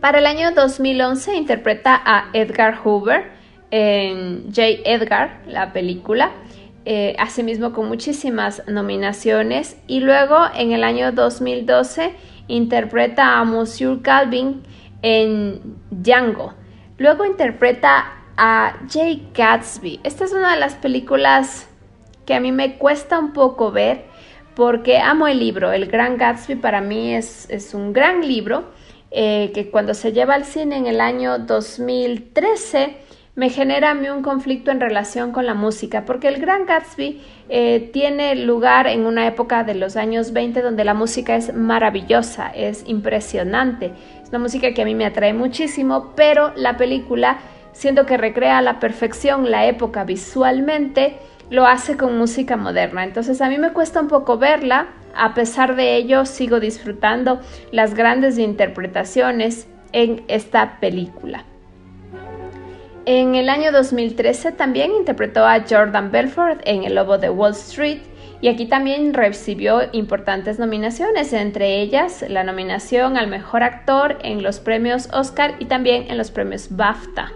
Para 0.00 0.18
el 0.18 0.26
año 0.26 0.52
2011 0.52 1.34
interpreta 1.34 2.00
a 2.04 2.28
Edgar 2.34 2.76
Hoover 2.76 3.32
en 3.70 4.44
J. 4.54 4.62
Edgar, 4.84 5.40
la 5.46 5.72
película, 5.72 6.30
eh, 6.84 7.16
asimismo 7.18 7.72
con 7.72 7.88
muchísimas 7.88 8.62
nominaciones. 8.68 9.78
Y 9.86 10.00
luego 10.00 10.36
en 10.54 10.72
el 10.72 10.84
año 10.84 11.12
2012 11.12 12.12
interpreta 12.48 13.38
a 13.38 13.44
Monsieur 13.44 14.02
Calvin 14.02 14.62
en 15.00 15.60
Django. 15.90 16.52
Luego 16.98 17.24
interpreta 17.24 18.12
a 18.36 18.76
Jay 18.90 19.26
Gatsby. 19.34 20.00
Esta 20.04 20.24
es 20.24 20.32
una 20.32 20.52
de 20.52 20.60
las 20.60 20.74
películas 20.74 21.68
que 22.26 22.34
a 22.34 22.40
mí 22.40 22.52
me 22.52 22.76
cuesta 22.76 23.18
un 23.18 23.32
poco 23.32 23.70
ver 23.72 24.04
porque 24.54 24.98
amo 24.98 25.26
el 25.26 25.38
libro. 25.38 25.72
El 25.72 25.86
Gran 25.86 26.16
Gatsby 26.16 26.56
para 26.56 26.80
mí 26.80 27.14
es, 27.14 27.48
es 27.50 27.74
un 27.74 27.92
gran 27.92 28.26
libro 28.26 28.64
eh, 29.10 29.52
que 29.54 29.70
cuando 29.70 29.94
se 29.94 30.12
lleva 30.12 30.34
al 30.34 30.44
cine 30.44 30.76
en 30.76 30.86
el 30.86 31.00
año 31.00 31.38
2013 31.38 32.96
me 33.36 33.50
genera 33.50 33.90
a 33.90 33.94
mí 33.94 34.08
un 34.08 34.22
conflicto 34.22 34.70
en 34.70 34.80
relación 34.80 35.32
con 35.32 35.44
la 35.44 35.54
música, 35.54 36.04
porque 36.04 36.28
el 36.28 36.40
Gran 36.40 36.66
Gatsby 36.66 37.20
eh, 37.48 37.90
tiene 37.92 38.36
lugar 38.36 38.86
en 38.86 39.06
una 39.06 39.26
época 39.26 39.64
de 39.64 39.74
los 39.74 39.96
años 39.96 40.32
20 40.32 40.62
donde 40.62 40.84
la 40.84 40.94
música 40.94 41.34
es 41.34 41.52
maravillosa, 41.52 42.50
es 42.54 42.84
impresionante, 42.86 43.92
es 44.22 44.28
una 44.28 44.38
música 44.38 44.72
que 44.72 44.82
a 44.82 44.84
mí 44.84 44.94
me 44.94 45.04
atrae 45.04 45.32
muchísimo, 45.32 46.12
pero 46.14 46.52
la 46.54 46.76
película, 46.76 47.38
siendo 47.72 48.06
que 48.06 48.16
recrea 48.16 48.58
a 48.58 48.62
la 48.62 48.78
perfección 48.78 49.50
la 49.50 49.66
época 49.66 50.04
visualmente, 50.04 51.18
lo 51.50 51.66
hace 51.66 51.96
con 51.96 52.18
música 52.18 52.56
moderna. 52.56 53.04
Entonces 53.04 53.40
a 53.40 53.48
mí 53.48 53.58
me 53.58 53.72
cuesta 53.72 54.00
un 54.00 54.08
poco 54.08 54.38
verla, 54.38 54.88
a 55.14 55.34
pesar 55.34 55.76
de 55.76 55.96
ello 55.96 56.26
sigo 56.26 56.60
disfrutando 56.60 57.40
las 57.70 57.94
grandes 57.94 58.38
interpretaciones 58.38 59.68
en 59.92 60.24
esta 60.28 60.80
película. 60.80 61.44
En 63.06 63.34
el 63.34 63.50
año 63.50 63.70
2013 63.70 64.52
también 64.52 64.92
interpretó 64.92 65.44
a 65.44 65.62
Jordan 65.68 66.10
Belfort 66.10 66.62
en 66.64 66.84
El 66.84 66.94
Lobo 66.94 67.18
de 67.18 67.28
Wall 67.28 67.52
Street 67.52 68.00
y 68.40 68.48
aquí 68.48 68.66
también 68.66 69.14
recibió 69.14 69.82
importantes 69.92 70.58
nominaciones, 70.58 71.32
entre 71.32 71.80
ellas 71.80 72.24
la 72.28 72.44
nominación 72.44 73.16
al 73.16 73.26
mejor 73.26 73.62
actor 73.62 74.18
en 74.22 74.42
los 74.42 74.58
premios 74.58 75.08
Oscar 75.12 75.54
y 75.58 75.66
también 75.66 76.10
en 76.10 76.16
los 76.16 76.30
premios 76.30 76.74
BAFTA. 76.74 77.32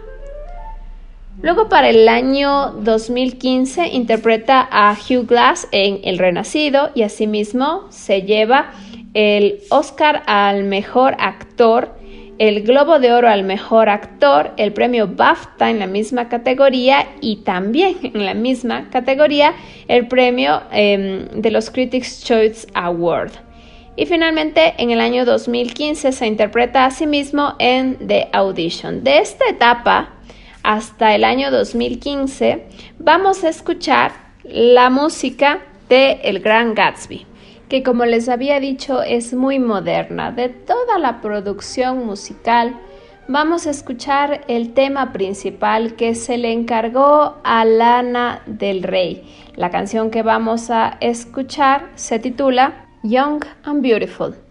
Luego 1.41 1.69
para 1.69 1.89
el 1.89 2.09
año 2.09 2.73
2015 2.81 3.89
interpreta 3.89 4.69
a 4.73 4.93
Hugh 4.93 5.25
Glass 5.25 5.69
en 5.71 6.01
El 6.03 6.19
Renacido 6.19 6.91
y 6.97 7.03
asimismo 7.03 7.87
se 7.91 8.23
lleva 8.23 8.73
el 9.15 9.61
Oscar 9.71 10.25
al 10.27 10.65
mejor 10.65 11.15
actor, 11.21 11.95
el 12.39 12.63
Globo 12.63 12.99
de 12.99 13.13
Oro 13.13 13.29
al 13.29 13.45
mejor 13.45 13.89
actor, 13.89 14.51
el 14.57 14.73
premio 14.73 15.07
BAFTA 15.07 15.71
en 15.71 15.79
la 15.79 15.87
misma 15.87 16.29
categoría 16.29 17.07
y 17.21 17.37
también 17.37 17.97
en 18.03 18.25
la 18.25 18.35
misma 18.35 18.91
categoría 18.91 19.55
el 19.87 20.09
premio 20.09 20.63
em, 20.73 21.29
de 21.41 21.51
los 21.53 21.71
Critics 21.71 22.25
Choice 22.25 22.67
Award. 22.75 23.31
Y 23.95 24.07
finalmente, 24.07 24.75
en 24.79 24.91
el 24.91 25.01
año 25.01 25.25
2015 25.25 26.11
se 26.11 26.27
interpreta 26.27 26.85
a 26.85 26.91
sí 26.91 27.07
mismo 27.07 27.55
en 27.61 27.97
The 28.07 28.29
Audition. 28.33 29.03
De 29.03 29.19
esta 29.19 29.49
etapa 29.49 30.18
hasta 30.63 31.15
el 31.15 31.25
año 31.25 31.51
2015, 31.51 32.67
vamos 32.99 33.45
a 33.45 33.49
escuchar 33.49 34.13
la 34.45 34.91
música 34.91 35.61
de 35.89 36.21
El 36.23 36.41
Gran 36.41 36.75
Gatsby, 36.75 37.27
que 37.69 37.83
como 37.83 38.05
les 38.05 38.29
había 38.29 38.61
dicho 38.61 39.03
es 39.03 39.35
muy 39.35 39.59
moderna. 39.59 40.33
De 40.33 40.49
toda 40.49 40.99
la 40.99 41.21
producción 41.21 42.07
musical, 42.07 42.75
vamos 43.29 43.67
a 43.67 43.71
escuchar 43.71 44.45
el 44.49 44.73
tema 44.75 45.13
principal 45.13 45.95
que 45.97 46.15
se 46.15 46.39
le 46.39 46.53
encargó 46.53 47.37
a 47.45 47.65
Lana 47.65 48.43
del 48.47 48.83
Rey. 48.83 49.23
La 49.55 49.71
canción 49.71 50.11
que 50.11 50.23
vamos 50.23 50.71
a 50.71 50.97
escuchar 51.01 51.91
se 51.95 52.19
titula 52.19 52.87
Young 53.03 53.45
and 53.65 53.83
Beautiful. 53.83 54.48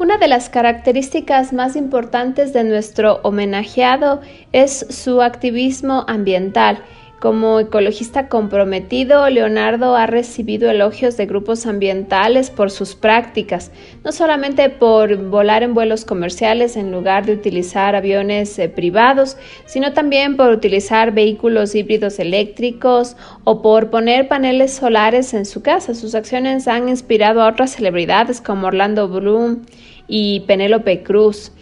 Una 0.00 0.16
de 0.16 0.28
las 0.28 0.48
características 0.48 1.52
más 1.52 1.76
importantes 1.76 2.52
de 2.52 2.64
nuestro 2.64 3.20
homenajeado 3.22 4.22
es 4.50 4.86
su 4.88 5.20
activismo 5.20 6.04
ambiental. 6.08 6.82
Como 7.20 7.60
ecologista 7.60 8.28
comprometido, 8.28 9.28
Leonardo 9.28 9.94
ha 9.94 10.06
recibido 10.06 10.70
elogios 10.70 11.18
de 11.18 11.26
grupos 11.26 11.66
ambientales 11.66 12.48
por 12.48 12.70
sus 12.70 12.94
prácticas, 12.94 13.72
no 14.02 14.10
solamente 14.10 14.70
por 14.70 15.28
volar 15.28 15.62
en 15.62 15.74
vuelos 15.74 16.06
comerciales 16.06 16.78
en 16.78 16.90
lugar 16.90 17.26
de 17.26 17.34
utilizar 17.34 17.94
aviones 17.94 18.58
eh, 18.58 18.70
privados, 18.70 19.36
sino 19.66 19.92
también 19.92 20.38
por 20.38 20.48
utilizar 20.48 21.12
vehículos 21.12 21.74
híbridos 21.74 22.18
eléctricos 22.18 23.18
o 23.44 23.60
por 23.60 23.90
poner 23.90 24.26
paneles 24.26 24.72
solares 24.72 25.34
en 25.34 25.44
su 25.44 25.60
casa. 25.60 25.94
Sus 25.94 26.14
acciones 26.14 26.68
han 26.68 26.88
inspirado 26.88 27.42
a 27.42 27.48
otras 27.50 27.72
celebridades 27.72 28.40
como 28.40 28.68
Orlando 28.68 29.08
Bloom 29.08 29.66
y 30.08 30.40
Penélope 30.40 31.02
Cruz. 31.02 31.52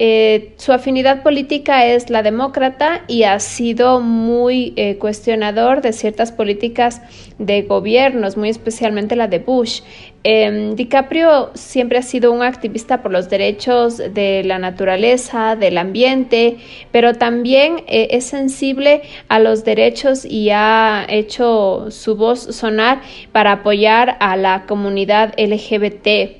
Eh, 0.00 0.54
su 0.58 0.72
afinidad 0.72 1.24
política 1.24 1.84
es 1.84 2.08
la 2.08 2.22
demócrata 2.22 3.02
y 3.08 3.24
ha 3.24 3.40
sido 3.40 4.00
muy 4.00 4.72
eh, 4.76 4.96
cuestionador 4.96 5.82
de 5.82 5.92
ciertas 5.92 6.30
políticas 6.30 7.02
de 7.38 7.62
gobiernos, 7.62 8.36
muy 8.36 8.48
especialmente 8.48 9.16
la 9.16 9.26
de 9.26 9.40
Bush. 9.40 9.80
Eh, 10.22 10.72
DiCaprio 10.76 11.50
siempre 11.54 11.98
ha 11.98 12.02
sido 12.02 12.30
un 12.30 12.42
activista 12.42 13.02
por 13.02 13.10
los 13.10 13.28
derechos 13.28 13.96
de 13.96 14.44
la 14.44 14.60
naturaleza, 14.60 15.56
del 15.56 15.78
ambiente, 15.78 16.58
pero 16.92 17.14
también 17.14 17.82
es 17.88 18.24
sensible 18.24 19.02
a 19.28 19.40
los 19.40 19.64
derechos 19.64 20.24
y 20.24 20.50
ha 20.50 21.06
hecho 21.08 21.90
su 21.90 22.14
voz 22.14 22.40
sonar 22.54 23.00
para 23.32 23.52
apoyar 23.52 24.16
a 24.20 24.36
la 24.36 24.66
comunidad 24.66 25.34
LGBT. 25.38 26.37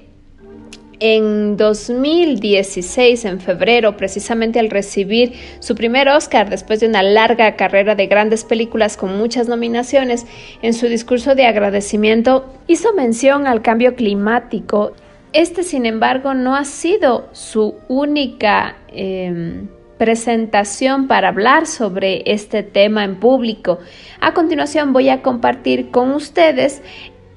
En 1.01 1.57
2016, 1.57 3.25
en 3.25 3.41
febrero, 3.41 3.97
precisamente 3.97 4.59
al 4.59 4.69
recibir 4.69 5.33
su 5.61 5.77
primer 5.77 6.09
Oscar 6.09 6.51
después 6.51 6.81
de 6.81 6.89
una 6.89 7.05
larga 7.05 7.55
carrera 7.55 7.95
de 7.95 8.09
grandes 8.09 8.43
películas 8.43 8.97
con 8.97 9.17
muchas 9.17 9.49
nominaciones, 9.49 10.27
en 10.61 10.75
su 10.75 10.87
discurso 10.87 11.37
de 11.37 11.47
agradecimiento 11.47 12.53
hizo 12.67 12.95
mención 12.95 13.47
al 13.47 13.63
cambio 13.63 13.95
climático. 13.95 14.93
Este, 15.33 15.63
sin 15.63 15.87
embargo, 15.87 16.35
no 16.35 16.57
ha 16.57 16.65
sido 16.65 17.29
su 17.33 17.77
única 17.87 18.79
eh, 18.89 19.63
presentación 19.99 21.07
para 21.07 21.29
hablar 21.29 21.67
sobre 21.67 22.23
este 22.27 22.65
tema 22.65 23.05
en 23.05 23.21
público. 23.21 23.79
A 24.21 24.33
continuación 24.35 24.93
voy 24.93 25.11
a 25.11 25.23
compartir 25.23 25.91
con 25.91 26.13
ustedes 26.13 26.83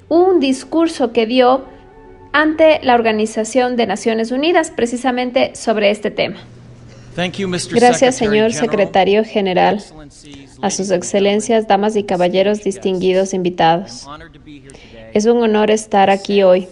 un 0.08 0.40
discurso 0.40 1.12
que 1.12 1.26
dio 1.26 1.66
ante 2.34 2.80
la 2.84 2.96
Organización 2.96 3.76
de 3.76 3.88
Naciones 3.88 4.32
Unidas 4.32 4.72
precisamente 4.72 5.56
sobre 5.56 5.92
este 5.92 6.12
tema. 6.12 6.38
Gracias, 7.72 8.16
señor 8.16 8.54
secretario 8.54 9.26
general, 9.26 9.84
a 10.62 10.70
sus 10.70 10.92
excelencias, 10.92 11.68
damas 11.68 11.96
y 11.96 12.04
caballeros 12.04 12.64
distinguidos 12.64 13.34
invitados. 13.34 14.08
Es 15.14 15.26
un 15.26 15.44
honor 15.44 15.72
estar 15.72 16.10
aquí 16.10 16.44
hoy. 16.44 16.68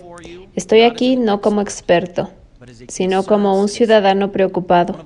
Estoy 0.56 0.82
aquí 0.82 1.18
no 1.18 1.42
como 1.42 1.60
experto, 1.62 2.32
sino 2.88 3.24
como 3.24 3.60
un 3.60 3.68
ciudadano 3.68 4.32
preocupado, 4.32 5.06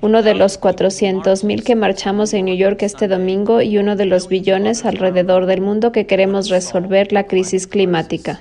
uno 0.00 0.22
de 0.22 0.34
los 0.34 0.60
400.000 0.60 1.62
que 1.62 1.76
marchamos 1.76 2.34
en 2.34 2.46
New 2.46 2.56
York 2.56 2.82
este 2.82 3.06
domingo 3.06 3.62
y 3.62 3.78
uno 3.78 3.94
de 3.94 4.06
los 4.06 4.28
billones 4.28 4.84
alrededor 4.84 5.46
del 5.46 5.60
mundo 5.60 5.92
que 5.92 6.06
queremos 6.06 6.48
resolver 6.48 7.12
la 7.12 7.26
crisis 7.26 7.68
climática. 7.68 8.40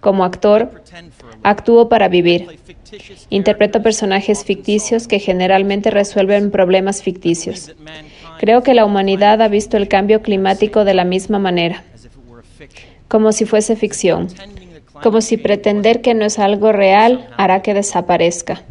Como 0.00 0.24
actor, 0.24 0.82
actúo 1.42 1.88
para 1.88 2.08
vivir. 2.08 2.58
Interpreto 3.30 3.82
personajes 3.82 4.44
ficticios 4.44 5.08
que 5.08 5.18
generalmente 5.18 5.90
resuelven 5.90 6.50
problemas 6.50 7.02
ficticios. 7.02 7.74
Creo 8.38 8.62
que 8.62 8.74
la 8.74 8.84
humanidad 8.84 9.40
ha 9.40 9.48
visto 9.48 9.76
el 9.76 9.88
cambio 9.88 10.20
climático 10.20 10.84
de 10.84 10.94
la 10.94 11.04
misma 11.04 11.38
manera, 11.38 11.84
como 13.08 13.32
si 13.32 13.46
fuese 13.46 13.76
ficción, 13.76 14.28
como 15.02 15.20
si 15.20 15.36
pretender 15.36 16.02
que 16.02 16.14
no 16.14 16.24
es 16.24 16.38
algo 16.38 16.72
real 16.72 17.28
hará 17.36 17.62
que 17.62 17.74
desaparezca. 17.74 18.62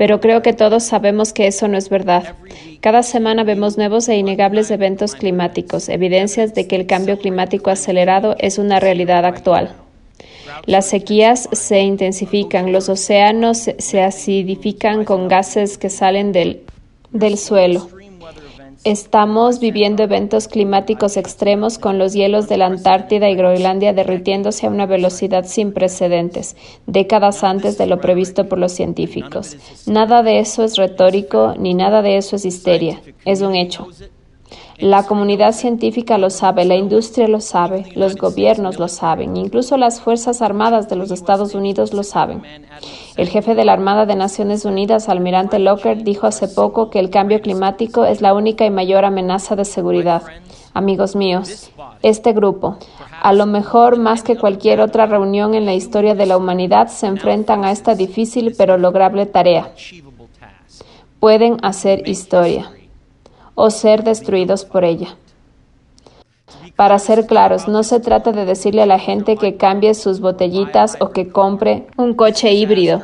Pero 0.00 0.18
creo 0.18 0.40
que 0.40 0.54
todos 0.54 0.84
sabemos 0.84 1.34
que 1.34 1.46
eso 1.46 1.68
no 1.68 1.76
es 1.76 1.90
verdad. 1.90 2.34
Cada 2.80 3.02
semana 3.02 3.44
vemos 3.44 3.76
nuevos 3.76 4.08
e 4.08 4.16
innegables 4.16 4.70
eventos 4.70 5.14
climáticos, 5.14 5.90
evidencias 5.90 6.54
de 6.54 6.66
que 6.66 6.76
el 6.76 6.86
cambio 6.86 7.18
climático 7.18 7.68
acelerado 7.68 8.34
es 8.38 8.56
una 8.56 8.80
realidad 8.80 9.26
actual. 9.26 9.74
Las 10.64 10.86
sequías 10.86 11.50
se 11.52 11.80
intensifican, 11.80 12.72
los 12.72 12.88
océanos 12.88 13.68
se 13.76 14.02
acidifican 14.02 15.04
con 15.04 15.28
gases 15.28 15.76
que 15.76 15.90
salen 15.90 16.32
del, 16.32 16.62
del 17.10 17.36
suelo. 17.36 17.90
Estamos 18.84 19.60
viviendo 19.60 20.04
eventos 20.04 20.48
climáticos 20.48 21.18
extremos 21.18 21.78
con 21.78 21.98
los 21.98 22.14
hielos 22.14 22.48
de 22.48 22.56
la 22.56 22.64
Antártida 22.64 23.28
y 23.28 23.34
Groenlandia 23.34 23.92
derritiéndose 23.92 24.66
a 24.66 24.70
una 24.70 24.86
velocidad 24.86 25.44
sin 25.44 25.74
precedentes, 25.74 26.56
décadas 26.86 27.44
antes 27.44 27.76
de 27.76 27.86
lo 27.86 28.00
previsto 28.00 28.48
por 28.48 28.58
los 28.58 28.72
científicos. 28.72 29.58
Nada 29.86 30.22
de 30.22 30.38
eso 30.38 30.64
es 30.64 30.78
retórico 30.78 31.54
ni 31.58 31.74
nada 31.74 32.00
de 32.00 32.16
eso 32.16 32.36
es 32.36 32.46
histeria, 32.46 33.02
es 33.26 33.42
un 33.42 33.54
hecho. 33.54 33.86
La 34.80 35.02
comunidad 35.02 35.52
científica 35.52 36.16
lo 36.16 36.30
sabe, 36.30 36.64
la 36.64 36.74
industria 36.74 37.28
lo 37.28 37.40
sabe, 37.40 37.84
los 37.94 38.16
gobiernos 38.16 38.78
lo 38.78 38.88
saben, 38.88 39.36
incluso 39.36 39.76
las 39.76 40.00
Fuerzas 40.00 40.40
Armadas 40.40 40.88
de 40.88 40.96
los 40.96 41.10
Estados 41.10 41.54
Unidos 41.54 41.92
lo 41.92 42.02
saben. 42.02 42.42
El 43.18 43.28
jefe 43.28 43.54
de 43.54 43.66
la 43.66 43.74
Armada 43.74 44.06
de 44.06 44.16
Naciones 44.16 44.64
Unidas, 44.64 45.10
almirante 45.10 45.58
Locker, 45.58 46.02
dijo 46.02 46.26
hace 46.26 46.48
poco 46.48 46.88
que 46.88 46.98
el 46.98 47.10
cambio 47.10 47.42
climático 47.42 48.06
es 48.06 48.22
la 48.22 48.32
única 48.32 48.64
y 48.64 48.70
mayor 48.70 49.04
amenaza 49.04 49.54
de 49.54 49.66
seguridad. 49.66 50.22
Amigos 50.72 51.14
míos, 51.14 51.70
este 52.02 52.32
grupo, 52.32 52.78
a 53.20 53.34
lo 53.34 53.44
mejor 53.44 53.98
más 53.98 54.22
que 54.22 54.38
cualquier 54.38 54.80
otra 54.80 55.04
reunión 55.04 55.52
en 55.52 55.66
la 55.66 55.74
historia 55.74 56.14
de 56.14 56.24
la 56.24 56.38
humanidad, 56.38 56.88
se 56.88 57.06
enfrentan 57.06 57.66
a 57.66 57.70
esta 57.70 57.94
difícil 57.94 58.54
pero 58.56 58.78
lograble 58.78 59.26
tarea. 59.26 59.72
Pueden 61.18 61.58
hacer 61.62 62.08
historia 62.08 62.70
o 63.60 63.70
ser 63.70 64.04
destruidos 64.04 64.64
por 64.64 64.84
ella. 64.84 65.16
Para 66.76 66.98
ser 66.98 67.26
claros, 67.26 67.68
no 67.68 67.82
se 67.82 68.00
trata 68.00 68.32
de 68.32 68.46
decirle 68.46 68.80
a 68.80 68.86
la 68.86 68.98
gente 68.98 69.36
que 69.36 69.56
cambie 69.56 69.92
sus 69.92 70.20
botellitas 70.20 70.96
o 70.98 71.10
que 71.10 71.28
compre 71.28 71.86
un 71.98 72.14
coche 72.14 72.52
híbrido. 72.52 73.02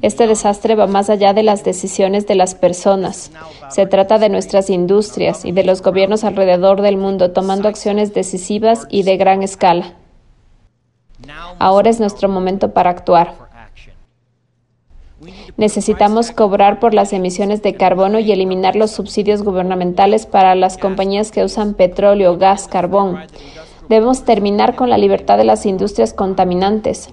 Este 0.00 0.26
desastre 0.26 0.74
va 0.74 0.86
más 0.86 1.10
allá 1.10 1.34
de 1.34 1.42
las 1.42 1.62
decisiones 1.64 2.26
de 2.26 2.34
las 2.34 2.54
personas. 2.54 3.30
Se 3.68 3.84
trata 3.84 4.18
de 4.18 4.30
nuestras 4.30 4.70
industrias 4.70 5.44
y 5.44 5.52
de 5.52 5.64
los 5.64 5.82
gobiernos 5.82 6.24
alrededor 6.24 6.80
del 6.80 6.96
mundo 6.96 7.32
tomando 7.32 7.68
acciones 7.68 8.14
decisivas 8.14 8.86
y 8.88 9.02
de 9.02 9.18
gran 9.18 9.42
escala. 9.42 9.92
Ahora 11.58 11.90
es 11.90 12.00
nuestro 12.00 12.30
momento 12.30 12.72
para 12.72 12.88
actuar. 12.88 13.49
Necesitamos 15.56 16.30
cobrar 16.30 16.80
por 16.80 16.94
las 16.94 17.12
emisiones 17.12 17.62
de 17.62 17.74
carbono 17.74 18.18
y 18.18 18.32
eliminar 18.32 18.76
los 18.76 18.90
subsidios 18.90 19.42
gubernamentales 19.42 20.26
para 20.26 20.54
las 20.54 20.78
compañías 20.78 21.30
que 21.30 21.44
usan 21.44 21.74
petróleo, 21.74 22.38
gas, 22.38 22.68
carbón. 22.68 23.18
Debemos 23.88 24.24
terminar 24.24 24.76
con 24.76 24.88
la 24.88 24.98
libertad 24.98 25.36
de 25.36 25.44
las 25.44 25.66
industrias 25.66 26.14
contaminantes. 26.14 27.10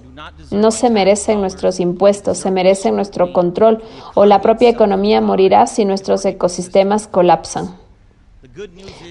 No 0.50 0.70
se 0.70 0.90
merecen 0.90 1.40
nuestros 1.40 1.80
impuestos, 1.80 2.38
se 2.38 2.50
merecen 2.50 2.94
nuestro 2.94 3.32
control 3.32 3.82
o 4.14 4.24
la 4.24 4.40
propia 4.40 4.68
economía 4.68 5.20
morirá 5.20 5.66
si 5.66 5.84
nuestros 5.84 6.24
ecosistemas 6.24 7.08
colapsan. 7.08 7.76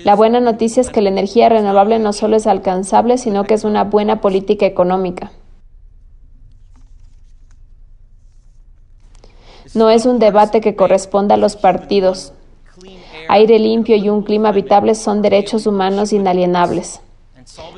La 0.03 0.15
buena 0.15 0.39
noticia 0.39 0.81
es 0.81 0.89
que 0.89 1.01
la 1.01 1.09
energía 1.09 1.49
renovable 1.49 1.99
no 1.99 2.13
solo 2.13 2.37
es 2.37 2.47
alcanzable, 2.47 3.17
sino 3.17 3.43
que 3.43 3.53
es 3.53 3.63
una 3.63 3.83
buena 3.83 4.21
política 4.21 4.65
económica. 4.65 5.31
No 9.74 9.89
es 9.89 10.05
un 10.05 10.20
debate 10.20 10.61
que 10.61 10.76
corresponda 10.76 11.36
a 11.36 11.38
los 11.38 11.55
partidos. 11.55 12.34
Aire 13.30 13.59
limpio 13.59 13.95
y 13.95 14.09
un 14.09 14.24
clima 14.24 14.49
habitable 14.49 14.95
son 14.95 15.22
derechos 15.22 15.68
humanos 15.68 16.13
inalienables. 16.13 17.01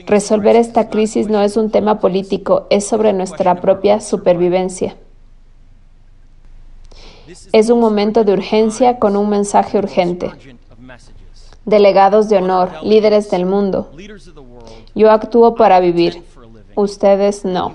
Resolver 0.06 0.56
esta 0.56 0.90
crisis 0.90 1.28
no 1.28 1.42
es 1.42 1.58
un 1.58 1.72
tema 1.72 2.00
político, 2.00 2.68
es 2.70 2.88
sobre 2.88 3.14
nuestra 3.14 3.62
propia 3.62 4.02
supervivencia. 4.02 4.96
Es 7.52 7.70
un 7.70 7.80
momento 7.80 8.24
de 8.24 8.34
urgencia 8.34 9.00
con 9.00 9.16
un 9.16 9.30
mensaje 9.30 9.78
urgente. 9.78 10.32
Delegados 11.66 12.30
de 12.30 12.38
honor, 12.38 12.72
líderes 12.84 13.30
del 13.30 13.46
mundo. 13.46 13.92
Yo 14.96 15.12
actúo 15.12 15.56
para 15.56 15.80
vivir, 15.80 16.24
ustedes 16.76 17.46
no. 17.46 17.74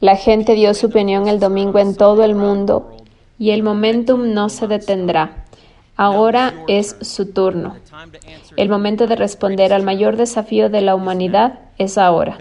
La 0.00 0.16
gente 0.16 0.54
dio 0.54 0.74
su 0.74 0.86
opinión 0.86 1.26
el 1.26 1.40
domingo 1.40 1.78
en 1.78 1.96
todo 1.96 2.22
el 2.22 2.34
mundo 2.34 2.95
y 3.38 3.50
el 3.50 3.62
momentum 3.62 4.32
no 4.32 4.48
se 4.48 4.66
detendrá. 4.66 5.44
Ahora 5.96 6.52
es 6.68 6.96
su 7.00 7.32
turno. 7.32 7.76
El 8.56 8.68
momento 8.68 9.06
de 9.06 9.16
responder 9.16 9.72
al 9.72 9.82
mayor 9.82 10.16
desafío 10.16 10.68
de 10.68 10.82
la 10.82 10.94
humanidad 10.94 11.60
es 11.78 11.96
ahora. 11.96 12.36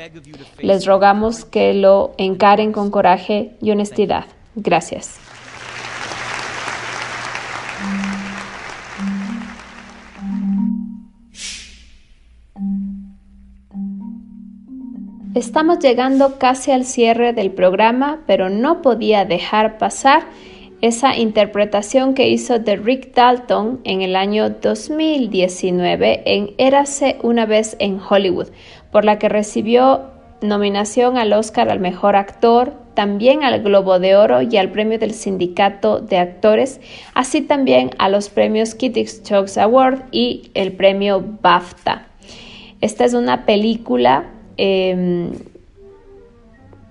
Les 0.59 0.85
rogamos 0.85 1.45
que 1.45 1.73
lo 1.73 2.13
encaren 2.17 2.73
con 2.73 2.91
coraje 2.91 3.55
y 3.61 3.71
honestidad. 3.71 4.25
Gracias. 4.55 5.19
Estamos 15.33 15.79
llegando 15.79 16.39
casi 16.39 16.71
al 16.71 16.85
cierre 16.85 17.33
del 17.33 17.51
programa, 17.51 18.19
pero 18.25 18.49
no 18.49 18.81
podía 18.81 19.25
dejar 19.25 19.77
pasar 19.77 20.23
esa 20.87 21.17
interpretación 21.17 22.13
que 22.13 22.29
hizo 22.29 22.59
de 22.59 22.75
Rick 22.75 23.15
Dalton 23.15 23.79
en 23.85 24.03
el 24.03 24.15
año 24.15 24.51
2019 24.51 26.21
en 26.25 26.51
Érase 26.59 27.17
una 27.23 27.47
vez 27.47 27.75
en 27.79 27.99
Hollywood, 27.99 28.49
por 28.91 29.03
la 29.03 29.17
que 29.17 29.27
recibió 29.27 30.11
nominación 30.41 31.17
al 31.17 31.33
Oscar 31.33 31.69
al 31.69 31.79
Mejor 31.79 32.15
Actor, 32.15 32.73
también 32.93 33.43
al 33.43 33.63
Globo 33.63 33.97
de 33.97 34.15
Oro 34.15 34.43
y 34.43 34.57
al 34.57 34.69
Premio 34.69 34.99
del 34.99 35.15
Sindicato 35.15 36.01
de 36.01 36.19
Actores, 36.19 36.79
así 37.15 37.41
también 37.41 37.89
a 37.97 38.07
los 38.07 38.29
premios 38.29 38.75
Critics 38.75 39.23
Choice 39.23 39.59
Award 39.59 40.03
y 40.11 40.51
el 40.53 40.71
premio 40.73 41.23
BAFTA. 41.41 42.05
Esta 42.81 43.05
es 43.05 43.15
una 43.15 43.47
película 43.47 44.29
em, 44.57 45.31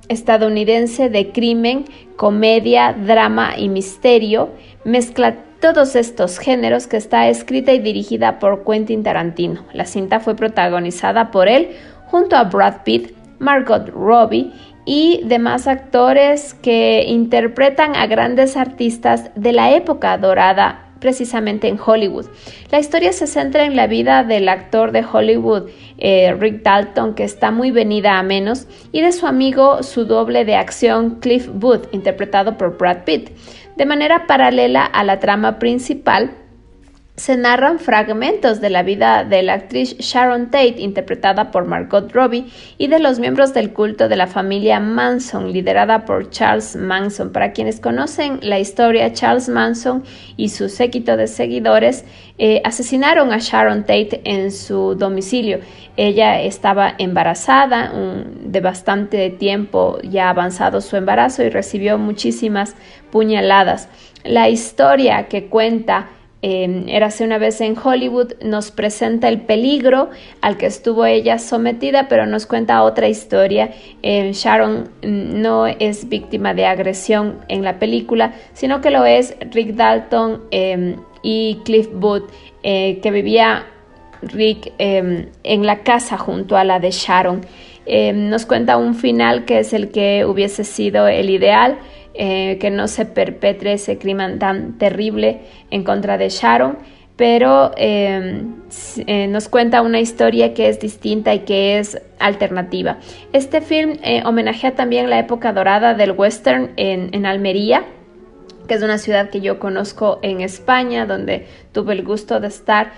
estadounidense 0.08 1.08
de 1.08 1.32
crimen, 1.32 1.84
comedia, 2.16 2.92
drama 2.92 3.54
y 3.56 3.68
misterio, 3.68 4.50
mezcla 4.84 5.36
todos 5.60 5.96
estos 5.96 6.38
géneros 6.38 6.86
que 6.86 6.98
está 6.98 7.28
escrita 7.28 7.72
y 7.72 7.78
dirigida 7.78 8.38
por 8.38 8.64
Quentin 8.64 9.02
Tarantino. 9.02 9.64
La 9.72 9.86
cinta 9.86 10.20
fue 10.20 10.36
protagonizada 10.36 11.30
por 11.30 11.48
él 11.48 11.70
junto 12.06 12.36
a 12.36 12.44
Brad 12.44 12.82
Pitt, 12.84 13.12
Margot 13.38 13.88
Robbie 13.88 14.52
y 14.84 15.22
demás 15.24 15.66
actores 15.66 16.54
que 16.54 17.04
interpretan 17.08 17.96
a 17.96 18.06
grandes 18.06 18.56
artistas 18.56 19.30
de 19.34 19.52
la 19.52 19.70
época 19.72 20.18
dorada 20.18 20.83
precisamente 21.04 21.68
en 21.68 21.78
Hollywood. 21.78 22.24
La 22.70 22.78
historia 22.78 23.12
se 23.12 23.26
centra 23.26 23.66
en 23.66 23.76
la 23.76 23.86
vida 23.86 24.24
del 24.24 24.48
actor 24.48 24.90
de 24.90 25.04
Hollywood 25.04 25.68
eh, 25.98 26.34
Rick 26.40 26.62
Dalton, 26.62 27.14
que 27.14 27.24
está 27.24 27.50
muy 27.50 27.70
venida 27.70 28.18
a 28.18 28.22
menos, 28.22 28.66
y 28.90 29.02
de 29.02 29.12
su 29.12 29.26
amigo, 29.26 29.82
su 29.82 30.06
doble 30.06 30.46
de 30.46 30.56
acción 30.56 31.16
Cliff 31.20 31.46
Booth, 31.52 31.92
interpretado 31.92 32.56
por 32.56 32.78
Brad 32.78 33.04
Pitt. 33.04 33.28
De 33.76 33.84
manera 33.84 34.26
paralela 34.26 34.86
a 34.86 35.04
la 35.04 35.18
trama 35.18 35.58
principal, 35.58 36.30
se 37.16 37.36
narran 37.36 37.78
fragmentos 37.78 38.60
de 38.60 38.70
la 38.70 38.82
vida 38.82 39.22
de 39.22 39.44
la 39.44 39.54
actriz 39.54 39.96
Sharon 39.98 40.46
Tate, 40.46 40.80
interpretada 40.80 41.52
por 41.52 41.64
Margot 41.64 42.12
Robbie, 42.12 42.46
y 42.76 42.88
de 42.88 42.98
los 42.98 43.20
miembros 43.20 43.54
del 43.54 43.72
culto 43.72 44.08
de 44.08 44.16
la 44.16 44.26
familia 44.26 44.80
Manson, 44.80 45.52
liderada 45.52 46.06
por 46.06 46.30
Charles 46.30 46.74
Manson. 46.74 47.30
Para 47.30 47.52
quienes 47.52 47.78
conocen 47.78 48.40
la 48.42 48.58
historia, 48.58 49.12
Charles 49.12 49.48
Manson 49.48 50.02
y 50.36 50.48
su 50.48 50.68
séquito 50.68 51.16
de 51.16 51.28
seguidores 51.28 52.04
eh, 52.38 52.60
asesinaron 52.64 53.32
a 53.32 53.38
Sharon 53.38 53.82
Tate 53.82 54.20
en 54.24 54.50
su 54.50 54.96
domicilio. 54.96 55.60
Ella 55.96 56.42
estaba 56.42 56.94
embarazada, 56.98 57.92
de 57.94 58.60
bastante 58.60 59.30
tiempo 59.30 59.98
ya 60.02 60.30
avanzado 60.30 60.80
su 60.80 60.96
embarazo 60.96 61.44
y 61.44 61.48
recibió 61.48 61.96
muchísimas 61.96 62.74
puñaladas. 63.12 63.88
La 64.24 64.48
historia 64.48 65.28
que 65.28 65.46
cuenta 65.46 66.08
eh, 66.46 66.84
Érase 66.88 67.24
una 67.24 67.38
vez 67.38 67.62
en 67.62 67.74
Hollywood, 67.82 68.34
nos 68.42 68.70
presenta 68.70 69.28
el 69.28 69.40
peligro 69.40 70.10
al 70.42 70.58
que 70.58 70.66
estuvo 70.66 71.06
ella 71.06 71.38
sometida, 71.38 72.06
pero 72.06 72.26
nos 72.26 72.44
cuenta 72.44 72.82
otra 72.82 73.08
historia. 73.08 73.70
Em, 74.02 74.32
Sharon 74.32 74.90
no 75.02 75.66
es 75.66 76.06
víctima 76.10 76.52
de 76.52 76.66
agresión 76.66 77.38
en 77.48 77.64
la 77.64 77.78
película, 77.78 78.34
sino 78.52 78.82
que 78.82 78.90
lo 78.90 79.06
es 79.06 79.34
Rick 79.52 79.74
Dalton 79.74 80.42
em, 80.50 80.96
y 81.22 81.60
Cliff 81.64 81.88
Booth, 81.94 82.30
eh, 82.62 83.00
que 83.02 83.10
vivía 83.10 83.64
Rick 84.20 84.70
em, 84.76 85.30
en 85.44 85.64
la 85.64 85.78
casa 85.78 86.18
junto 86.18 86.58
a 86.58 86.64
la 86.64 86.78
de 86.78 86.90
Sharon. 86.90 87.40
nos 87.86 88.44
cuenta 88.44 88.76
un 88.76 88.94
final 88.94 89.46
que 89.46 89.60
es 89.60 89.72
el 89.72 89.90
que 89.90 90.26
hubiese 90.26 90.64
sido 90.64 91.08
el 91.08 91.30
ideal. 91.30 91.78
Eh, 92.16 92.58
que 92.60 92.70
no 92.70 92.86
se 92.86 93.06
perpetre 93.06 93.72
ese 93.72 93.98
crimen 93.98 94.38
tan 94.38 94.78
terrible 94.78 95.40
en 95.72 95.82
contra 95.82 96.16
de 96.16 96.28
Sharon, 96.28 96.78
pero 97.16 97.72
em, 97.76 98.54
eh, 99.08 99.26
nos 99.26 99.48
cuenta 99.48 99.82
una 99.82 99.98
historia 99.98 100.54
que 100.54 100.68
es 100.68 100.78
distinta 100.78 101.34
y 101.34 101.40
que 101.40 101.80
es 101.80 102.00
alternativa. 102.20 102.98
Este 103.32 103.60
film 103.60 103.98
eh, 104.04 104.22
homenajea 104.24 104.76
también 104.76 105.10
la 105.10 105.18
época 105.18 105.52
dorada 105.52 105.94
del 105.94 106.12
western 106.12 106.70
en, 106.76 107.26
Almería, 107.26 107.82
que 108.68 108.74
es 108.74 108.82
una 108.84 108.98
ciudad 108.98 109.30
que 109.30 109.40
yo 109.40 109.58
conozco 109.58 110.20
en 110.22 110.40
España, 110.40 111.06
donde 111.06 111.48
tuve 111.72 111.94
el 111.94 112.04
gusto 112.04 112.38
de 112.38 112.46
estar 112.46 112.92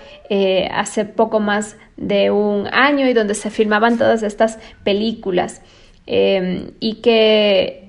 hace 0.71 1.05
poco 1.05 1.39
más 1.39 1.75
de 1.97 2.29
un 2.29 2.67
año 2.71 3.07
y 3.07 3.13
donde 3.13 3.33
se 3.33 3.49
filmaban 3.49 3.97
todas 3.97 4.21
estas 4.21 4.59
películas 4.83 5.63
em, 6.05 6.67
y 6.79 7.01
que 7.01 7.86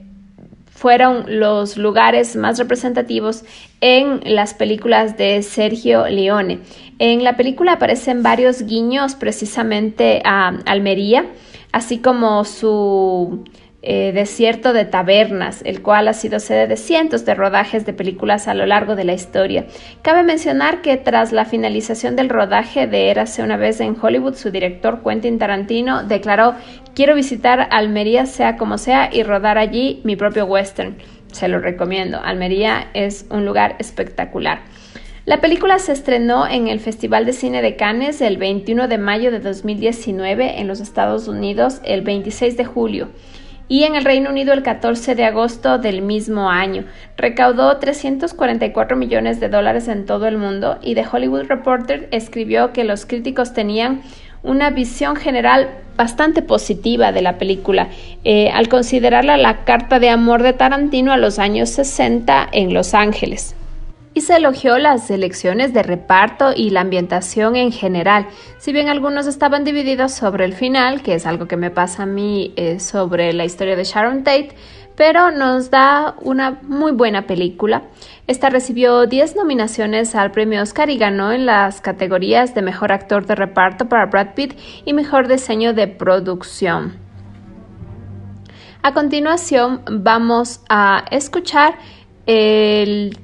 fueron 0.79 1.25
los 1.27 1.77
lugares 1.77 2.37
más 2.37 2.57
representativos 2.57 3.45
en 3.81 4.21
las 4.25 4.55
películas 4.55 5.17
de 5.19 5.43
Sergio 5.43 6.07
Leone. 6.07 6.61
En 7.01 7.25
la 7.25 7.37
película 7.37 7.73
aparecen 7.73 8.23
varios 8.23 8.63
guiños 8.63 9.17
precisamente 9.17 10.23
a 10.25 10.53
Almería, 10.67 11.27
así 11.73 11.99
como 11.99 12.45
su 12.45 13.45
eh, 13.81 14.13
desierto 14.13 14.73
de 14.73 14.85
tabernas, 14.85 15.63
el 15.65 15.83
cual 15.83 16.09
ha 16.09 16.13
sido 16.13 16.41
sede 16.41 16.67
de 16.67 16.77
cientos 16.77 17.25
de 17.25 17.35
rodajes 17.35 17.87
de 17.87 17.93
películas 17.93 18.47
a 18.47 18.55
lo 18.55 18.67
largo 18.67 18.97
de 18.97 19.05
la 19.05 19.15
historia. 19.15 19.67
Cabe 20.03 20.25
mencionar 20.25 20.83
que 20.83 20.97
tras 20.97 21.31
la 21.31 21.45
finalización 21.45 22.17
del 22.17 22.29
rodaje 22.29 22.87
de 22.87 23.11
Érase 23.11 23.43
una 23.43 23.57
vez 23.57 23.81
en 23.81 23.97
Hollywood, 24.01 24.35
su 24.35 24.51
director 24.51 25.01
Quentin 25.05 25.39
Tarantino 25.39 26.03
declaró 26.03 26.55
quiero 26.99 27.15
visitar 27.15 27.69
Almería 27.71 28.27
sea 28.27 28.57
como 28.57 28.77
sea 28.77 29.09
y 29.13 29.23
rodar 29.23 29.57
allí 29.57 30.01
mi 30.03 30.17
propio 30.17 30.47
western. 30.47 30.97
Se 31.31 31.47
lo 31.47 31.61
recomiendo. 31.61 32.19
Almería 32.21 32.89
es 32.93 33.25
un 33.31 33.47
lugar 33.47 33.77
espectacular. 33.79 34.63
La 35.25 35.41
película 35.41 35.79
se 35.79 35.93
estrenó 35.93 36.49
en 36.49 36.67
el 36.67 36.81
Festival 36.81 37.25
de 37.25 37.35
Cine 37.35 37.63
de 37.63 37.77
Cannes 37.77 38.21
el 38.21 38.37
21 38.37 38.89
de 38.89 38.99
mayo 38.99 39.31
de 39.31 39.39
2019 39.39 40.59
en 40.59 40.67
los 40.67 40.81
Estados 40.81 41.29
Unidos 41.29 41.81
el 41.85 42.03
26 42.03 42.57
de 42.57 42.65
julio 42.65 43.11
y 43.69 43.85
en 43.85 43.95
el 43.95 44.05
Reino 44.05 44.31
Unido 44.31 44.53
el 44.53 44.63
14 44.63 45.15
de 45.15 45.25
agosto 45.25 45.79
del 45.79 46.03
mismo 46.03 46.51
año. 46.51 46.85
Recaudó 47.17 47.77
344 47.77 48.97
millones 48.97 49.41
de 49.41 49.49
dólares 49.49 49.89
en 49.89 50.07
todo 50.07 50.27
el 50.27 50.39
mundo 50.39 50.79
y 50.83 50.95
The 50.95 51.07
Hollywood 51.13 51.45
Reporter 51.45 52.09
escribió 52.11 52.73
que 52.73 52.85
los 52.85 53.07
críticos 53.07 53.53
tenían 53.53 54.03
una 54.43 54.71
visión 54.71 55.17
general 55.17 55.69
bastante 55.97 56.43
positiva 56.43 57.11
de 57.13 57.23
la 57.23 57.39
película, 57.39 57.89
eh, 58.25 58.51
al 58.51 58.69
considerarla 58.69 59.37
la 59.37 59.65
carta 59.65 59.99
de 59.99 60.11
amor 60.11 60.43
de 60.43 60.53
Tarantino 60.53 61.13
a 61.13 61.17
los 61.17 61.39
años 61.39 61.71
60 61.71 62.49
en 62.53 62.73
Los 62.73 62.95
Ángeles. 62.95 63.57
Y 64.15 64.23
se 64.23 64.37
elogió 64.37 64.79
las 64.79 65.11
elecciones 65.11 65.75
de 65.75 65.83
reparto 65.83 66.53
y 66.57 66.71
la 66.71 66.81
ambientación 66.81 67.57
en 67.57 67.73
general, 67.73 68.27
si 68.59 68.73
bien 68.73 68.89
algunos 68.89 69.27
estaban 69.27 69.65
divididos 69.65 70.13
sobre 70.13 70.45
el 70.45 70.55
final, 70.55 71.03
que 71.03 71.15
es 71.15 71.27
algo 71.27 71.47
que 71.47 71.57
me 71.57 71.71
pasa 71.71 72.05
a 72.05 72.07
mí 72.07 72.53
eh, 72.57 72.81
sobre 72.81 73.33
la 73.33 73.45
historia 73.45 73.77
de 73.77 73.85
Sharon 73.85 74.25
Tate, 74.25 74.55
pero 74.99 75.31
nos 75.31 75.71
da 75.71 76.17
una 76.23 76.59
muy 76.63 76.91
buena 76.91 77.29
película. 77.29 77.85
Esta 78.27 78.51
recibió 78.51 79.07
10 79.07 79.37
nominaciones 79.37 80.17
al 80.17 80.33
premio 80.33 80.61
Oscar 80.61 80.91
y 80.91 80.99
ganó 80.99 81.31
en 81.31 81.47
las 81.47 81.81
categorías 81.81 82.53
de 82.53 82.63
Mejor 82.63 82.91
Actor 82.91 83.25
de 83.25 83.37
Reparto 83.37 83.89
para 83.89 84.07
Brad 84.07 84.35
Pitt 84.35 84.59
y 84.85 84.93
Mejor 84.95 85.29
Diseño 85.29 85.73
de 85.73 85.87
Producción. 85.87 86.99
A 88.83 88.93
continuación 88.93 89.83
vamos 89.89 90.63
a 90.69 91.05
escuchar 91.13 91.79
el 92.27 93.17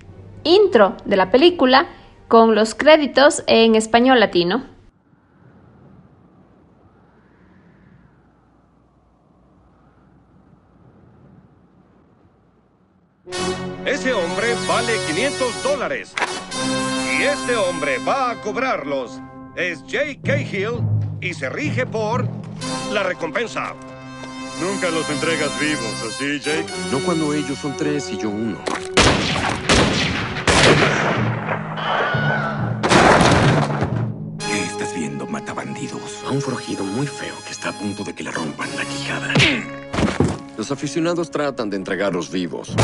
intro 0.44 0.96
de 1.04 1.16
la 1.16 1.32
película 1.32 1.88
con 2.28 2.54
los 2.54 2.76
créditos 2.76 3.42
en 3.48 3.74
español 3.74 4.20
latino. 4.20 4.73
Ese 13.86 14.14
hombre 14.14 14.54
vale 14.66 14.94
500 15.08 15.62
dólares. 15.62 16.14
Y 17.18 17.22
este 17.22 17.54
hombre 17.54 17.98
va 17.98 18.30
a 18.30 18.40
cobrarlos. 18.40 19.20
Es 19.56 19.84
Jake 19.86 20.20
Cahill 20.24 20.80
y 21.20 21.34
se 21.34 21.50
rige 21.50 21.84
por 21.84 22.26
la 22.92 23.02
recompensa. 23.02 23.74
Nunca 24.58 24.88
los 24.88 25.08
entregas 25.10 25.50
vivos, 25.60 26.02
¿así, 26.08 26.40
Jake? 26.40 26.64
No 26.90 26.98
cuando 27.00 27.34
ellos 27.34 27.58
son 27.58 27.76
tres 27.76 28.10
y 28.10 28.16
yo 28.16 28.30
uno. 28.30 28.58
¿Qué 34.38 34.62
estás 34.62 34.94
viendo, 34.94 35.26
matabandidos? 35.26 36.24
A 36.26 36.30
un 36.30 36.40
forjido 36.40 36.84
muy 36.84 37.06
feo 37.06 37.34
que 37.44 37.52
está 37.52 37.68
a 37.68 37.72
punto 37.72 38.02
de 38.02 38.14
que 38.14 38.22
le 38.22 38.30
rompan 38.30 38.68
la 38.76 38.84
quijada. 38.84 39.83
Los 40.56 40.70
aficionados 40.70 41.30
tratan 41.30 41.68
de 41.68 41.76
entregarlos 41.76 42.30
vivos. 42.30 42.74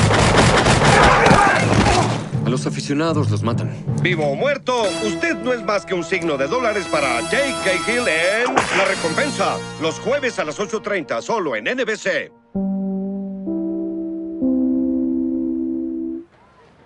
A 2.44 2.48
los 2.48 2.66
aficionados 2.66 3.30
los 3.30 3.42
matan. 3.42 3.72
Vivo 4.02 4.26
o 4.26 4.34
muerto, 4.34 4.82
usted 5.06 5.36
no 5.36 5.52
es 5.52 5.62
más 5.62 5.86
que 5.86 5.94
un 5.94 6.02
signo 6.02 6.36
de 6.36 6.48
dólares 6.48 6.86
para 6.90 7.20
Jake 7.30 7.54
Cahill 7.64 8.08
en 8.08 8.54
La 8.76 8.84
Recompensa. 8.86 9.56
Los 9.80 10.00
jueves 10.00 10.38
a 10.40 10.44
las 10.44 10.58
8.30, 10.58 11.22
solo 11.22 11.54
en 11.54 11.64
NBC. 11.64 12.39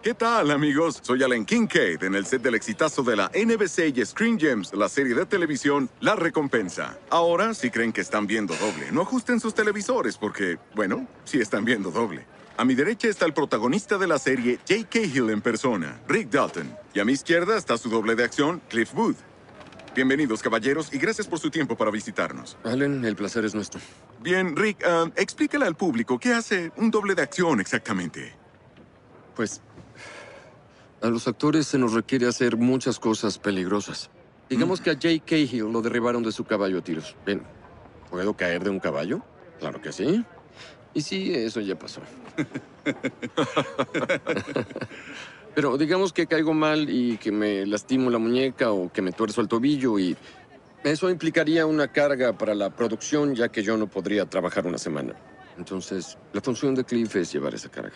¿Qué 0.05 0.12
tal, 0.12 0.50
amigos? 0.50 0.98
Soy 1.00 1.22
Alan 1.22 1.46
Kincaid 1.46 2.05
en 2.05 2.14
el 2.14 2.26
set 2.26 2.42
del 2.42 2.55
exitazo 2.55 3.02
de 3.02 3.16
la 3.16 3.30
NBC 3.34 3.96
y 3.96 4.05
Screen 4.05 4.38
Gems, 4.38 4.74
la 4.74 4.90
serie 4.90 5.14
de 5.14 5.24
televisión 5.24 5.88
La 6.00 6.14
Recompensa. 6.14 6.98
Ahora, 7.09 7.55
si 7.55 7.70
creen 7.70 7.90
que 7.90 8.02
están 8.02 8.26
viendo 8.26 8.55
doble, 8.57 8.92
no 8.92 9.00
ajusten 9.00 9.40
sus 9.40 9.55
televisores 9.55 10.18
porque, 10.18 10.59
bueno, 10.74 11.09
sí 11.24 11.40
están 11.40 11.64
viendo 11.64 11.90
doble. 11.90 12.26
A 12.59 12.66
mi 12.66 12.74
derecha 12.74 13.09
está 13.09 13.24
el 13.24 13.32
protagonista 13.32 13.96
de 13.96 14.07
la 14.07 14.18
serie, 14.18 14.59
J.K. 14.68 14.98
Hill 14.98 15.30
en 15.30 15.40
persona, 15.40 15.98
Rick 16.07 16.28
Dalton. 16.28 16.76
Y 16.92 17.00
a 17.00 17.07
mi 17.07 17.12
izquierda 17.12 17.57
está 17.57 17.78
su 17.78 17.88
doble 17.88 18.14
de 18.14 18.24
acción, 18.24 18.61
Cliff 18.68 18.92
Booth. 18.92 19.16
Bienvenidos, 19.94 20.42
caballeros, 20.42 20.92
y 20.92 20.98
gracias 20.98 21.26
por 21.26 21.38
su 21.38 21.48
tiempo 21.48 21.78
para 21.78 21.90
visitarnos. 21.90 22.59
Allen, 22.62 23.07
el 23.07 23.16
placer 23.16 23.46
es 23.46 23.55
nuestro. 23.55 23.80
Bien, 24.20 24.55
Rick, 24.55 24.84
uh, 24.86 25.11
explícale 25.16 25.64
al 25.64 25.76
público 25.76 26.18
qué 26.18 26.34
hace 26.34 26.72
un 26.76 26.90
doble 26.90 27.14
de 27.14 27.22
acción 27.22 27.59
exactamente. 27.59 28.34
Pues 29.34 29.62
a 31.05 31.09
los 31.09 31.28
actores 31.28 31.66
se 31.66 31.76
nos 31.76 31.92
requiere 31.92 32.26
hacer 32.26 32.57
muchas 32.57 32.98
cosas 32.98 33.38
peligrosas. 33.38 34.09
Digamos 34.48 34.80
que 34.80 34.88
a 34.88 34.94
Jake 34.94 35.20
Cahill 35.26 35.70
lo 35.70 35.82
derribaron 35.82 36.22
de 36.22 36.32
su 36.32 36.44
caballo 36.44 36.78
a 36.78 36.80
tiros. 36.80 37.14
Bien, 37.26 37.42
¿puedo 38.11 38.34
caer 38.34 38.64
de 38.64 38.70
un 38.70 38.80
caballo? 38.80 39.20
Claro 39.61 39.82
que 39.82 39.92
sí. 39.92 40.24
Y 40.94 41.02
sí, 41.02 41.34
eso 41.34 41.61
ya 41.61 41.78
pasó. 41.78 42.00
Pero 45.55 45.76
digamos 45.76 46.14
que 46.14 46.26
caigo 46.26 46.55
mal 46.55 46.88
y 46.88 47.18
que 47.18 47.30
me 47.30 47.66
lastimo 47.66 48.09
la 48.09 48.18
muñeca 48.18 48.72
o 48.72 48.90
que 48.90 49.02
me 49.02 49.12
tuerzo 49.12 49.42
el 49.42 49.48
tobillo 49.48 49.98
y 49.98 50.16
eso 50.84 51.11
implicaría 51.11 51.66
una 51.66 51.88
carga 51.88 52.32
para 52.38 52.55
la 52.55 52.70
producción 52.70 53.34
ya 53.34 53.50
que 53.50 53.62
yo 53.62 53.76
no 53.76 53.88
podría 53.88 54.24
trabajar 54.24 54.66
una 54.66 54.78
semana. 54.78 55.14
Entonces, 55.59 56.16
la 56.32 56.40
función 56.40 56.74
de 56.74 56.84
Cliff 56.84 57.14
es 57.16 57.30
llevar 57.30 57.55
esa 57.55 57.68
carga. 57.68 57.92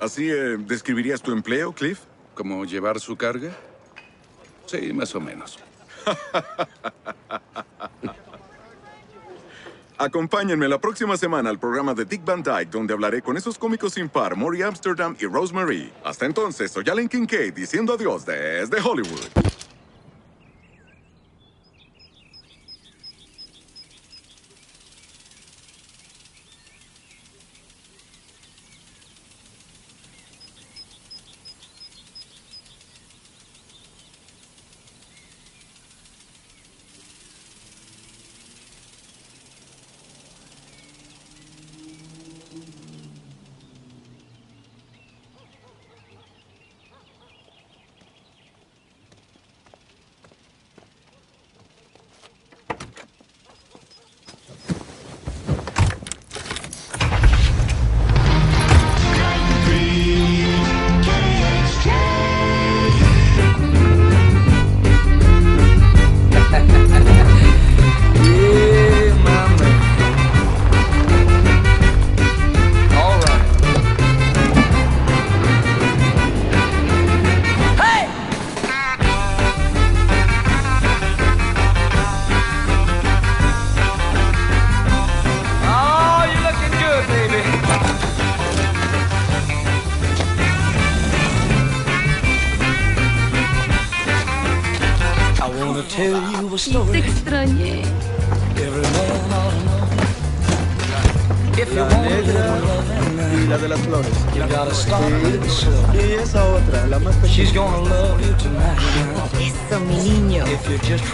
¿Así 0.00 0.30
eh, 0.30 0.56
describirías 0.58 1.20
tu 1.20 1.32
empleo, 1.32 1.72
Cliff? 1.72 2.00
¿Cómo 2.36 2.64
llevar 2.66 3.00
su 3.00 3.16
carga? 3.16 3.50
Sí, 4.66 4.92
más 4.92 5.14
o 5.14 5.20
menos. 5.20 5.58
Acompáñenme 9.98 10.68
la 10.68 10.78
próxima 10.78 11.16
semana 11.16 11.48
al 11.48 11.58
programa 11.58 11.94
de 11.94 12.04
Dick 12.04 12.22
Van 12.26 12.42
Dyke, 12.42 12.68
donde 12.70 12.92
hablaré 12.92 13.22
con 13.22 13.38
esos 13.38 13.56
cómicos 13.56 13.94
sin 13.94 14.10
par, 14.10 14.36
Maury 14.36 14.60
Amsterdam 14.60 15.16
y 15.18 15.24
Rosemary. 15.24 15.90
Hasta 16.04 16.26
entonces, 16.26 16.70
soy 16.70 16.84
Allen 16.90 17.08
Kincaid 17.08 17.54
diciendo 17.54 17.94
adiós 17.94 18.26
desde 18.26 18.82
Hollywood. 18.82 19.45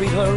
Treat 0.02 0.14
her 0.14 0.31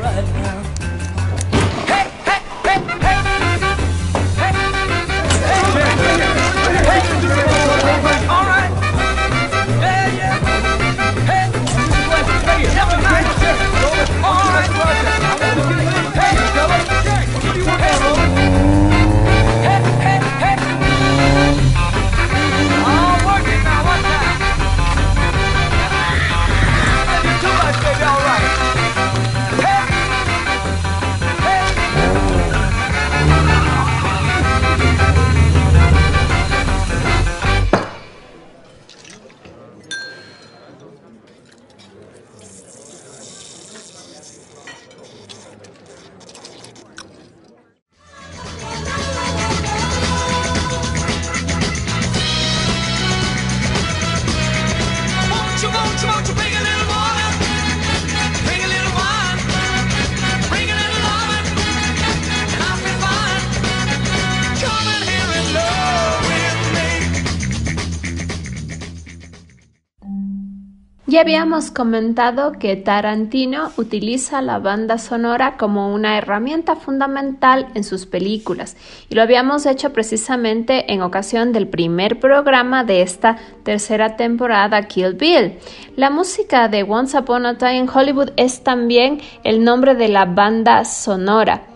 habíamos 71.25 71.71
comentado 71.71 72.51
que 72.51 72.75
Tarantino 72.75 73.71
utiliza 73.77 74.43
la 74.43 74.59
banda 74.59 74.99
sonora 74.99 75.57
como 75.57 75.91
una 75.91 76.19
herramienta 76.19 76.75
fundamental 76.75 77.67
en 77.73 77.83
sus 77.83 78.05
películas 78.05 78.77
y 79.09 79.15
lo 79.15 79.23
habíamos 79.23 79.65
hecho 79.65 79.91
precisamente 79.91 80.93
en 80.93 81.01
ocasión 81.01 81.51
del 81.51 81.67
primer 81.67 82.19
programa 82.19 82.83
de 82.83 83.01
esta 83.01 83.37
tercera 83.63 84.17
temporada 84.17 84.83
Kill 84.83 85.13
Bill. 85.13 85.57
La 85.95 86.11
música 86.11 86.67
de 86.67 86.83
Once 86.83 87.17
Upon 87.17 87.47
a 87.47 87.57
Time 87.57 87.77
in 87.77 87.89
Hollywood 87.89 88.29
es 88.37 88.63
también 88.63 89.19
el 89.43 89.63
nombre 89.63 89.95
de 89.95 90.09
la 90.09 90.25
banda 90.25 90.85
sonora. 90.85 91.74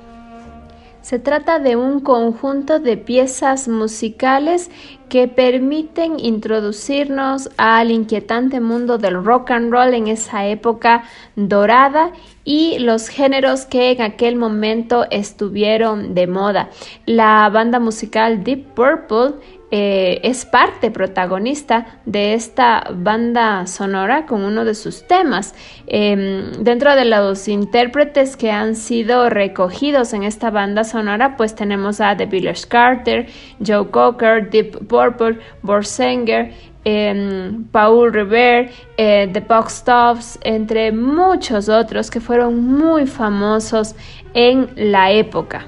Se 1.10 1.18
trata 1.18 1.58
de 1.58 1.76
un 1.76 2.02
conjunto 2.02 2.80
de 2.80 2.96
piezas 2.96 3.68
musicales 3.68 4.70
que 5.10 5.28
permiten 5.28 6.20
introducirnos 6.20 7.50
al 7.58 7.90
inquietante 7.90 8.60
mundo 8.60 9.00
del 9.00 9.24
rock 9.26 9.50
and 9.50 9.72
roll 9.72 9.96
en 9.96 10.08
esa 10.08 10.46
época 10.46 11.06
dorada 11.36 12.12
y 12.44 12.78
los 12.78 13.08
géneros 13.08 13.66
que 13.66 13.90
en 13.90 14.04
aquel 14.04 14.36
momento 14.36 15.08
estuvieron 15.10 16.14
de 16.14 16.28
moda. 16.28 16.70
La 17.08 17.50
banda 17.50 17.80
musical 17.80 18.44
Deep 18.44 18.76
Purple 18.76 19.40
eh, 19.72 20.20
es 20.24 20.46
parte 20.46 20.90
protagonista 20.92 22.00
de 22.06 22.34
esta 22.34 22.84
banda 22.94 23.68
sonora 23.68 24.26
con 24.26 24.44
uno 24.44 24.66
de 24.66 24.74
sus 24.74 25.08
temas. 25.08 25.54
Eh, 25.88 26.52
dentro 26.60 26.96
de 26.96 27.06
los 27.06 27.48
intérpretes 27.48 28.36
que 28.36 28.52
han 28.52 28.76
sido 28.76 29.30
recogidos 29.30 30.14
en 30.14 30.24
esta 30.24 30.50
banda 30.50 30.84
sonora, 30.84 31.38
pues 31.38 31.56
tenemos 31.56 32.02
a 32.02 32.18
The 32.18 32.26
Village 32.26 32.68
Carter, 32.68 33.28
Joe 33.66 33.90
Cocker, 33.90 34.50
Deep 34.50 34.88
Purple, 34.88 35.40
Borsanger, 35.62 36.52
eh, 36.86 37.52
Paul 37.72 38.12
Revere, 38.14 38.72
eh, 38.98 39.30
The 39.32 39.42
Box 39.42 39.84
Tops, 39.84 40.40
entre 40.44 40.92
muchos 40.92 41.70
otros 41.70 42.10
que 42.10 42.20
fueron 42.20 42.64
muy 42.66 43.06
famosos 43.06 43.96
en 44.34 44.70
la 44.76 45.12
época. 45.12 45.66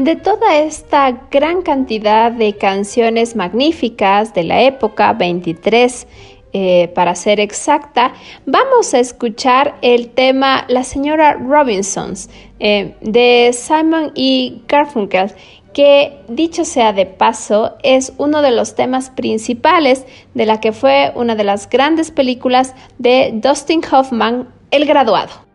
De 0.00 0.16
toda 0.16 0.56
esta 0.56 1.26
gran 1.30 1.60
cantidad 1.60 2.32
de 2.32 2.56
canciones 2.56 3.36
magníficas 3.36 4.32
de 4.32 4.44
la 4.44 4.62
época, 4.62 5.12
23 5.12 6.06
eh, 6.54 6.88
para 6.94 7.14
ser 7.14 7.38
exacta, 7.38 8.14
vamos 8.46 8.94
a 8.94 8.98
escuchar 8.98 9.76
el 9.82 10.08
tema 10.08 10.64
La 10.68 10.84
señora 10.84 11.34
Robinsons 11.34 12.30
eh, 12.60 12.94
de 13.02 13.50
Simon 13.52 14.12
y 14.14 14.62
Garfunkel, 14.66 15.34
que 15.74 16.22
dicho 16.28 16.64
sea 16.64 16.94
de 16.94 17.04
paso 17.04 17.76
es 17.82 18.14
uno 18.16 18.40
de 18.40 18.52
los 18.52 18.74
temas 18.74 19.10
principales 19.10 20.06
de 20.32 20.46
la 20.46 20.60
que 20.60 20.72
fue 20.72 21.12
una 21.14 21.34
de 21.34 21.44
las 21.44 21.68
grandes 21.68 22.10
películas 22.10 22.74
de 22.96 23.32
Dustin 23.34 23.82
Hoffman, 23.92 24.48
El 24.70 24.86
graduado. 24.86 25.49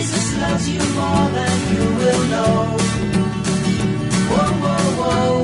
Jesus 0.00 0.38
loves 0.38 0.66
you 0.66 0.78
more 0.94 1.28
than 1.36 1.56
you 1.74 1.84
will 2.00 2.24
know. 2.32 2.54
Whoa, 4.30 4.52
whoa, 4.62 4.86
whoa. 5.00 5.42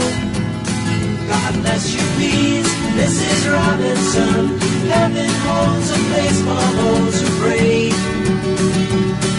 God 1.28 1.52
bless 1.60 1.92
you, 1.94 2.00
please, 2.16 2.68
Mrs. 2.96 3.52
Robinson. 3.52 4.58
Heaven 4.88 5.30
holds 5.44 5.90
a 5.90 5.98
place 6.08 6.40
for 6.40 6.66
those 6.80 7.20
who 7.20 7.28
pray. 7.42 7.90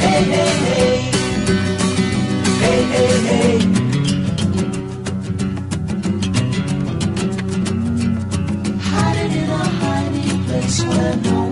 Hey, 0.06 0.22
hey, 0.36 0.56
hey. 0.70 0.98
Hey, 2.62 2.82
hey, 2.94 3.14
hey. 3.32 3.58
Hide 8.92 9.18
it 9.26 9.32
in 9.36 9.50
a 9.50 9.66
hiding 9.82 10.44
place 10.46 10.84
where 10.86 11.16
no 11.18 11.47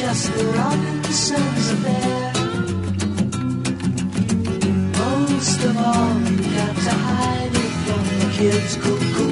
just 0.00 0.32
the 0.34 0.44
Robinsons 0.58 1.64
are 1.72 1.82
there. 1.86 2.32
Most 5.02 5.60
of 5.68 5.76
all, 5.76 6.14
you 6.24 6.38
got 6.56 6.74
to 6.86 6.94
hide 7.06 7.54
it 7.64 7.72
from 7.84 8.02
the 8.20 8.28
kids. 8.38 8.72
Cuckoo, 8.82 9.30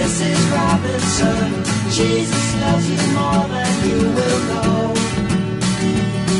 Mrs. 0.00 0.40
Robinson. 0.56 1.48
Jesus 1.98 2.46
loves 2.62 2.86
you 2.92 3.02
more 3.16 3.44
than 3.54 3.74
you 3.88 4.00
will 4.16 4.40
know. 4.50 4.82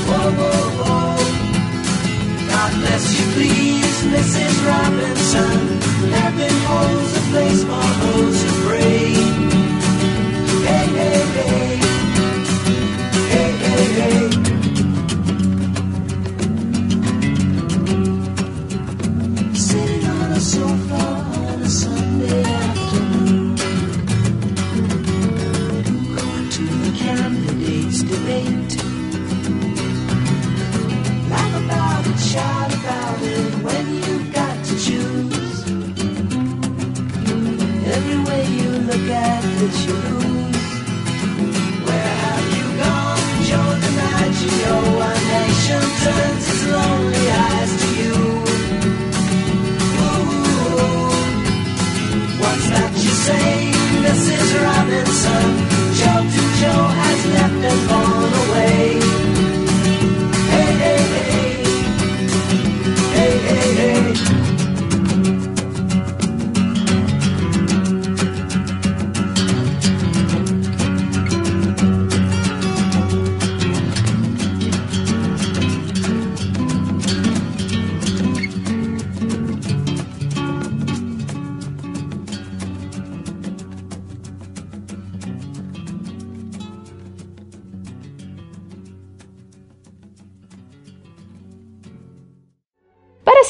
Whoa, 0.08 0.28
whoa, 0.40 0.64
whoa. 0.80 1.16
God 2.52 2.72
bless 2.82 3.04
you, 3.16 3.24
please, 3.36 3.96
Mrs. 4.14 4.54
Robinson. 4.72 5.56
Heaven 6.18 6.54
holds 6.70 7.12
a 7.16 7.22
place 7.32 7.62
for 7.70 7.88
those 8.04 8.38
who 8.44 8.50
pray. 8.68 9.04
Hey, 10.68 10.86
hey. 11.00 11.26
Hey, 11.36 11.45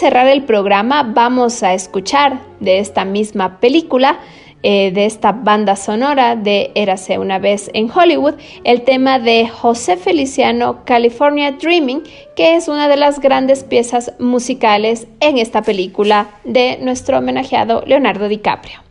cerrar 0.07 0.29
el 0.29 0.45
programa 0.45 1.03
vamos 1.03 1.65
a 1.65 1.75
escuchar 1.75 2.39
de 2.61 2.79
esta 2.79 3.05
misma 3.05 3.59
película, 3.59 4.21
eh, 4.63 4.93
de 4.93 5.05
esta 5.05 5.33
banda 5.33 5.75
sonora 5.75 6.37
de 6.37 6.71
Érase 6.77 7.19
una 7.19 7.41
vez 7.41 7.73
en 7.75 7.91
Hollywood, 7.91 8.35
el 8.63 8.83
tema 8.83 9.19
de 9.19 9.49
José 9.49 9.97
Feliciano 9.97 10.85
California 10.85 11.51
Dreaming, 11.51 12.05
que 12.37 12.55
es 12.55 12.69
una 12.69 12.87
de 12.87 12.97
las 12.97 13.19
grandes 13.19 13.65
piezas 13.65 14.13
musicales 14.21 15.09
en 15.19 15.39
esta 15.39 15.63
película 15.63 16.29
de 16.45 16.79
nuestro 16.81 17.19
homenajeado 17.19 17.83
Leonardo 17.85 18.29
DiCaprio. 18.29 18.86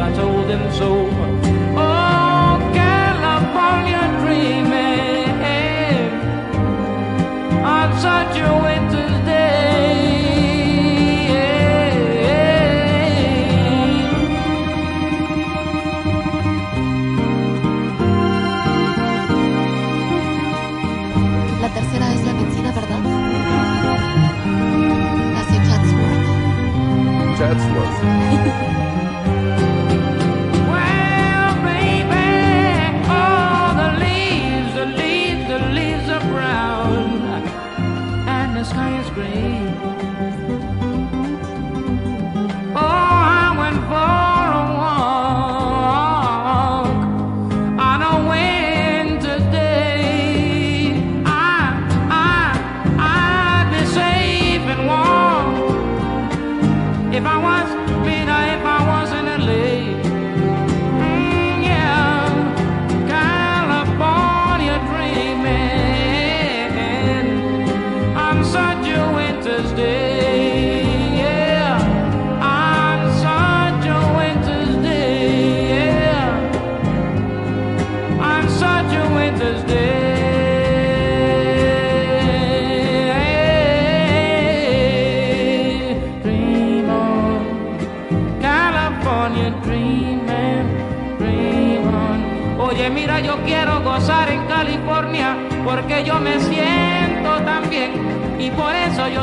He 0.00 0.16
knows 0.16 0.78
cause 0.78 1.30
I 1.30 1.39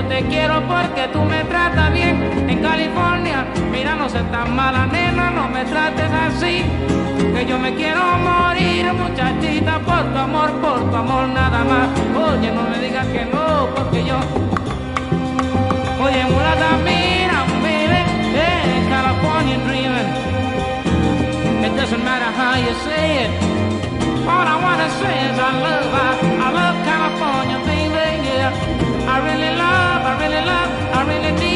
te 0.08 0.24
quiero 0.28 0.62
porque 0.68 1.08
tú 1.14 1.22
me 1.24 1.43
tratas 1.45 1.91
bien 1.93 2.16
en 2.49 2.60
California. 2.62 3.45
Mira, 3.72 3.95
no 3.95 4.10
seas 4.10 4.30
tan 4.32 4.55
mala 4.55 4.88
nena, 4.88 5.30
no 5.32 5.47
me 5.49 5.64
trates 5.66 6.12
así. 6.12 6.64
Que 7.34 7.45
yo 7.45 7.60
me 7.60 7.74
quiero 7.76 8.01
morir, 8.18 8.93
muchachita, 8.93 9.80
por 9.80 10.03
tu 10.14 10.18
amor, 10.18 10.51
por 10.62 10.89
tu 10.89 10.95
amor 10.95 11.28
nada 11.30 11.64
más. 11.64 11.88
Oye, 12.30 12.51
no 12.51 12.64
me 12.70 12.78
digas 12.80 13.08
que 13.08 13.26
no, 13.26 13.68
porque 13.76 14.03
yo 14.03 14.18
Oye, 15.99 16.24
mulata, 16.26 16.78
mira, 16.86 17.39
baby, 17.64 18.01
hey, 18.38 18.88
California 18.88 19.58
dreaming. 19.66 20.10
It 21.66 21.76
doesn't 21.76 22.03
matter 22.03 22.32
how 22.39 22.55
you 22.55 22.74
say 22.86 23.26
it. 23.26 23.32
All 24.30 24.45
I 24.45 24.55
wanna 24.62 24.89
say 24.99 25.16
is 25.30 25.39
I 25.39 25.51
love, 25.66 25.93
I, 26.05 26.10
I 26.45 26.47
love 26.60 26.76
California, 26.91 27.58
baby, 27.66 28.28
yeah. 28.30 28.53
I 29.10 29.16
really 29.28 29.53
love, 29.58 29.97
really 30.28 30.45
love, 30.45 30.71
I 30.93 31.03
really 31.07 31.32
need 31.39 31.47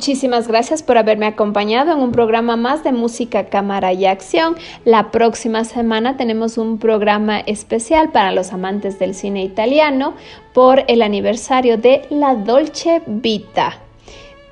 Muchísimas 0.00 0.48
gracias 0.48 0.82
por 0.82 0.96
haberme 0.96 1.26
acompañado 1.26 1.92
en 1.92 1.98
un 1.98 2.10
programa 2.10 2.56
más 2.56 2.82
de 2.82 2.90
música, 2.90 3.50
cámara 3.50 3.92
y 3.92 4.06
acción. 4.06 4.56
La 4.86 5.10
próxima 5.10 5.64
semana 5.64 6.16
tenemos 6.16 6.56
un 6.56 6.78
programa 6.78 7.40
especial 7.40 8.08
para 8.08 8.32
los 8.32 8.54
amantes 8.54 8.98
del 8.98 9.14
cine 9.14 9.44
italiano 9.44 10.14
por 10.54 10.84
el 10.88 11.02
aniversario 11.02 11.76
de 11.76 12.06
La 12.08 12.34
Dolce 12.34 13.02
Vita. 13.06 13.76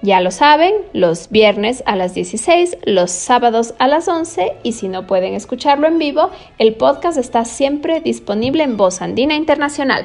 Ya 0.02 0.20
lo 0.20 0.32
saben, 0.32 0.74
los 0.92 1.30
viernes 1.30 1.82
a 1.86 1.96
las 1.96 2.12
16, 2.12 2.76
los 2.84 3.10
sábados 3.10 3.72
a 3.78 3.88
las 3.88 4.06
11 4.06 4.52
y 4.62 4.72
si 4.72 4.88
no 4.88 5.06
pueden 5.06 5.32
escucharlo 5.32 5.86
en 5.86 5.98
vivo, 5.98 6.28
el 6.58 6.74
podcast 6.74 7.16
está 7.16 7.46
siempre 7.46 8.02
disponible 8.02 8.64
en 8.64 8.76
Voz 8.76 9.00
Andina 9.00 9.34
Internacional. 9.34 10.04